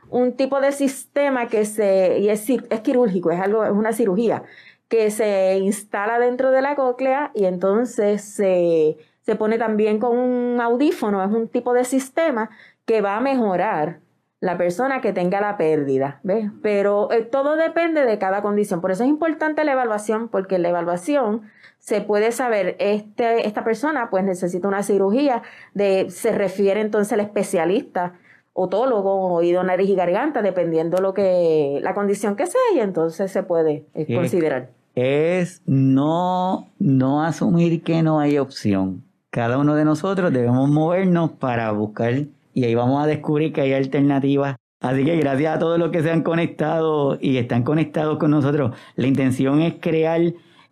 [0.10, 4.44] un, tipo de sistema que se, y es, es quirúrgico, es algo, es una cirugía,
[4.92, 8.98] que se instala dentro de la cóclea y entonces se,
[9.40, 12.50] pone también con un audífono, es un tipo de sistema
[12.84, 14.02] que va a mejorar
[14.42, 16.52] la persona que tenga la pérdida, ¿ves?
[16.62, 18.82] Pero eh, todo depende de cada condición.
[18.82, 21.44] Por eso es importante la evaluación, porque la evaluación
[21.78, 25.42] se puede saber, este, esta persona pues necesita una cirugía,
[25.74, 28.20] de, se refiere entonces al especialista,
[28.52, 33.44] otólogo, oído, nariz y garganta, dependiendo lo que, la condición que sea, y entonces se
[33.44, 39.04] puede eh, considerar es no, no asumir que no hay opción.
[39.30, 43.74] Cada uno de nosotros debemos movernos para buscar y ahí vamos a descubrir que hay
[43.74, 44.56] alternativas.
[44.82, 48.76] Así que gracias a todos los que se han conectado y están conectados con nosotros.
[48.96, 50.22] La intención es crear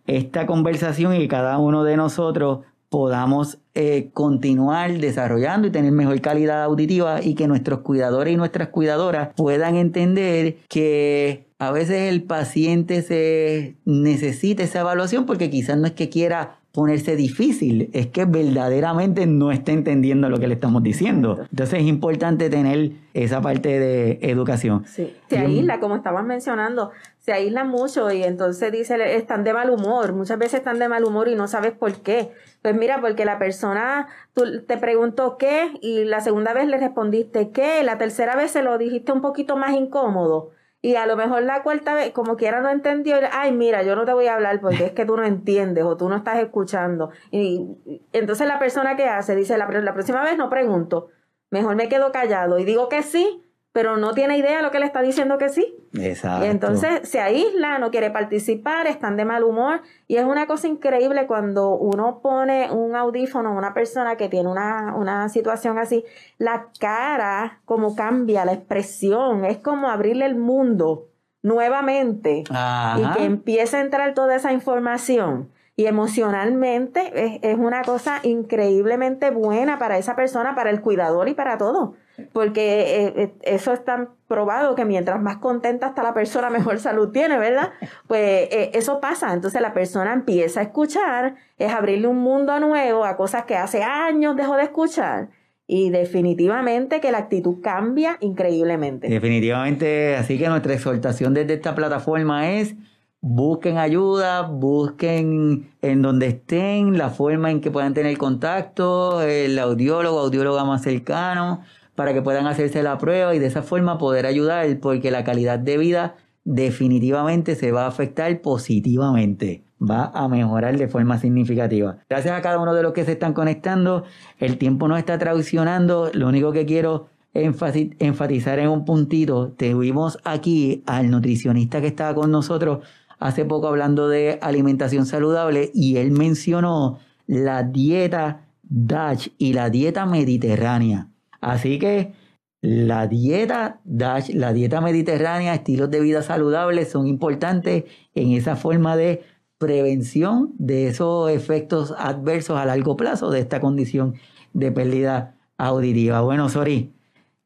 [0.07, 2.59] esta conversación y que cada uno de nosotros
[2.89, 8.70] podamos eh, continuar desarrollando y tener mejor calidad auditiva y que nuestros cuidadores y nuestras
[8.70, 15.88] cuidadoras puedan entender que a veces el paciente se necesita esa evaluación porque quizás no
[15.88, 20.84] es que quiera ponerse difícil, es que verdaderamente no está entendiendo lo que le estamos
[20.84, 21.39] diciendo.
[21.49, 24.86] Entonces es importante tener esa parte de educación.
[24.86, 29.70] Sí, se aísla, como estabas mencionando, se aísla mucho y entonces dice, están de mal
[29.70, 32.32] humor, muchas veces están de mal humor y no sabes por qué.
[32.62, 37.49] Pues mira, porque la persona tú, te preguntó qué y la segunda vez le respondiste
[37.49, 40.51] qué, la tercera vez se lo dijiste un poquito más incómodo
[40.82, 43.17] y a lo mejor la cuarta vez, como quiera, no entendió.
[43.32, 45.97] Ay, mira, yo no te voy a hablar porque es que tú no entiendes o
[45.97, 47.09] tú no estás escuchando.
[47.32, 47.67] Y
[48.13, 51.09] entonces la persona que hace dice, la, la próxima vez no pregunto,
[51.49, 54.86] mejor me quedo callado y digo que sí pero no tiene idea lo que le
[54.86, 55.76] está diciendo que sí.
[55.93, 56.45] Exacto.
[56.45, 59.82] Y entonces se aísla, no quiere participar, están de mal humor.
[60.07, 64.49] Y es una cosa increíble cuando uno pone un audífono a una persona que tiene
[64.49, 66.03] una, una situación así,
[66.39, 71.07] la cara, como cambia, la expresión, es como abrirle el mundo
[71.43, 75.51] nuevamente y que empiece a entrar toda esa información.
[75.76, 81.36] Y emocionalmente es, es una cosa increíblemente buena para esa persona, para el cuidador y
[81.36, 81.93] para todo
[82.34, 87.11] porque eh, eh, eso está probado que mientras más contenta está la persona, mejor salud
[87.11, 87.72] tiene, ¿verdad?
[88.07, 93.05] Pues eh, eso pasa, entonces la persona empieza a escuchar, es abrirle un mundo nuevo
[93.05, 95.30] a cosas que hace años dejó de escuchar.
[95.72, 99.07] Y definitivamente que la actitud cambia increíblemente.
[99.07, 102.76] Definitivamente, así que nuestra exhortación desde esta plataforma es
[103.22, 110.20] busquen ayuda, busquen en donde estén la forma en que puedan tener contacto, el audiólogo,
[110.20, 111.61] audióloga más cercano,
[112.00, 115.60] para que puedan hacerse la prueba y de esa forma poder ayudar porque la calidad
[115.60, 121.97] de vida definitivamente se va a afectar positivamente, va a mejorar de forma significativa.
[122.10, 124.06] Gracias a cada uno de los que se están conectando,
[124.38, 130.84] el tiempo no está traicionando, lo único que quiero enfatizar en un puntito, tuvimos aquí
[130.86, 132.80] al nutricionista que estaba con nosotros
[133.20, 140.06] hace poco hablando de alimentación saludable y él mencionó la dieta Dutch y la dieta
[140.06, 141.10] mediterránea.
[141.42, 142.14] Así que
[142.62, 149.24] la dieta la dieta mediterránea, estilos de vida saludables son importantes en esa forma de
[149.58, 154.16] prevención de esos efectos adversos a largo plazo de esta condición
[154.54, 156.22] de pérdida auditiva.
[156.22, 156.94] Bueno, Sori,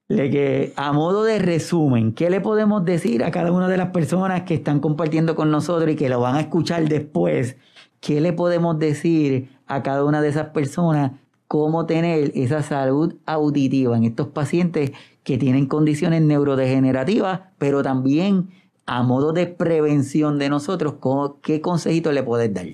[0.08, 4.44] que a modo de resumen, ¿qué le podemos decir a cada una de las personas
[4.44, 7.58] que están compartiendo con nosotros y que lo van a escuchar después?
[8.00, 11.14] ¿Qué le podemos decir a cada una de esas personas
[11.54, 14.92] cómo tener esa salud auditiva en estos pacientes
[15.24, 18.50] que tienen condiciones neurodegenerativas, pero también
[18.88, 20.96] a modo de prevención de nosotros,
[21.44, 22.66] ¿qué consejito le puedes dar?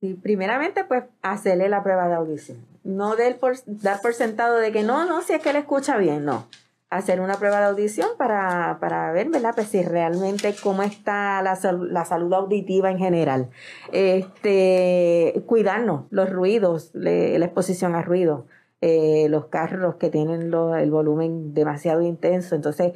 [0.00, 2.56] Sí, primeramente, pues hacerle la prueba de audición.
[2.84, 3.36] No dar
[4.00, 6.46] por sentado de que no, no, si es que él escucha bien, no.
[6.90, 9.52] Hacer una prueba de audición para, para ver, ¿verdad?
[9.54, 11.58] Pues si realmente cómo está la,
[11.90, 13.50] la salud auditiva en general.
[13.92, 18.46] Este, cuidarnos, los ruidos, la exposición a ruido.
[18.86, 22.54] Eh, los carros que tienen el volumen demasiado intenso.
[22.54, 22.92] Entonces,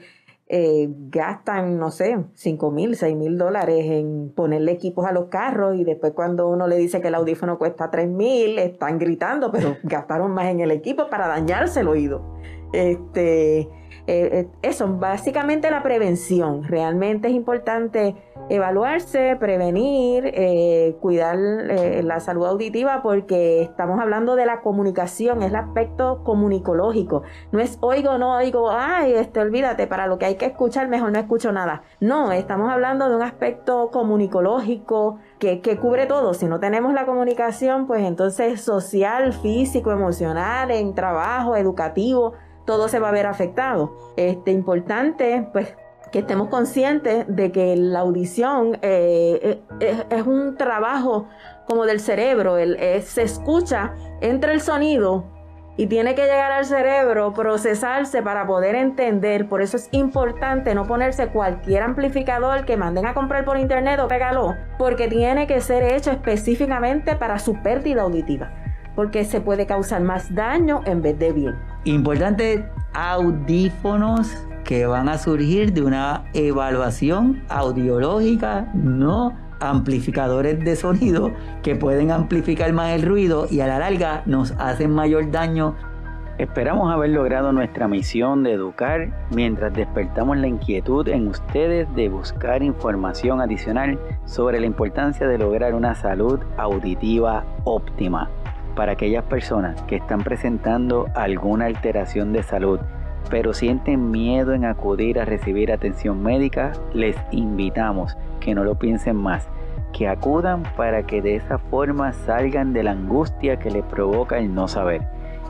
[0.47, 5.77] eh, gastan, no sé, 5 mil, 6 mil dólares en ponerle equipos a los carros
[5.77, 9.79] y después cuando uno le dice que el audífono cuesta 3 mil, están gritando, pero
[9.83, 12.35] gastaron más en el equipo para dañarse el oído.
[12.75, 13.69] Este,
[14.09, 16.65] eh, eh, eso, básicamente la prevención.
[16.65, 18.17] Realmente es importante
[18.49, 25.57] evaluarse, prevenir, eh, cuidar la salud auditiva porque estamos hablando de la comunicación, es el
[25.57, 27.23] aspecto comunicológico.
[27.53, 31.13] No es oigo, no oigo, ay, este, olvídate, para lo que hay que escuchar mejor
[31.13, 31.83] no escucho nada.
[32.01, 36.33] No, estamos hablando de un aspecto comunicológico que, que cubre todo.
[36.33, 42.33] Si no tenemos la comunicación, pues entonces social, físico, emocional, en trabajo, educativo
[42.69, 43.97] todo se va a ver afectado.
[44.19, 45.75] Este, importante, pues,
[46.13, 51.27] que estemos conscientes de que la audición eh, eh, es, un trabajo
[51.67, 52.57] como del cerebro,
[53.01, 55.25] se escucha, entra el sonido
[55.79, 59.49] y tiene que llegar al cerebro, procesarse para poder entender.
[59.49, 64.09] Por eso es importante no ponerse cualquier amplificador que manden a comprar por internet o
[64.09, 68.51] pégalo, porque tiene que ser hecho específicamente para su pérdida auditiva
[68.99, 71.55] porque se puede causar más daño en vez de bien.
[71.89, 74.31] Importante, audífonos
[74.63, 81.33] que van a surgir de una evaluación audiológica, no amplificadores de sonido
[81.63, 85.77] que pueden amplificar más el ruido y a la larga nos hacen mayor daño.
[86.37, 92.63] Esperamos haber logrado nuestra misión de educar mientras despertamos la inquietud en ustedes de buscar
[92.63, 98.29] información adicional sobre la importancia de lograr una salud auditiva óptima
[98.79, 102.79] para aquellas personas que están presentando alguna alteración de salud,
[103.29, 109.17] pero sienten miedo en acudir a recibir atención médica, les invitamos que no lo piensen
[109.17, 109.49] más,
[109.93, 114.55] que acudan para que de esa forma salgan de la angustia que les provoca el
[114.55, 115.03] no saber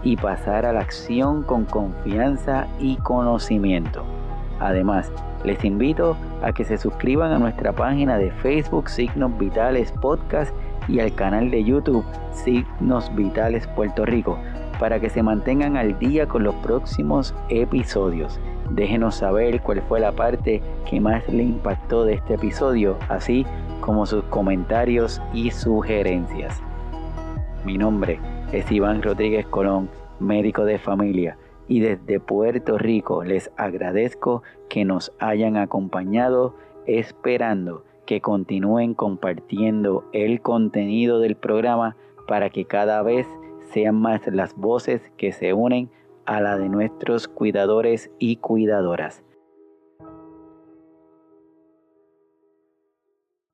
[0.02, 4.06] y pasar a la acción con confianza y conocimiento.
[4.58, 5.12] Además,
[5.44, 10.54] les invito a que se suscriban a nuestra página de Facebook Signos Vitales Podcast
[10.88, 14.38] y al canal de YouTube Signos Vitales Puerto Rico
[14.78, 18.40] para que se mantengan al día con los próximos episodios.
[18.70, 23.44] Déjenos saber cuál fue la parte que más le impactó de este episodio, así
[23.80, 26.62] como sus comentarios y sugerencias.
[27.64, 28.20] Mi nombre
[28.52, 31.36] es Iván Rodríguez Colón, médico de familia,
[31.66, 36.54] y desde Puerto Rico les agradezco que nos hayan acompañado
[36.86, 41.94] esperando que continúen compartiendo el contenido del programa
[42.26, 43.26] para que cada vez
[43.74, 45.90] sean más las voces que se unen
[46.24, 49.22] a la de nuestros cuidadores y cuidadoras.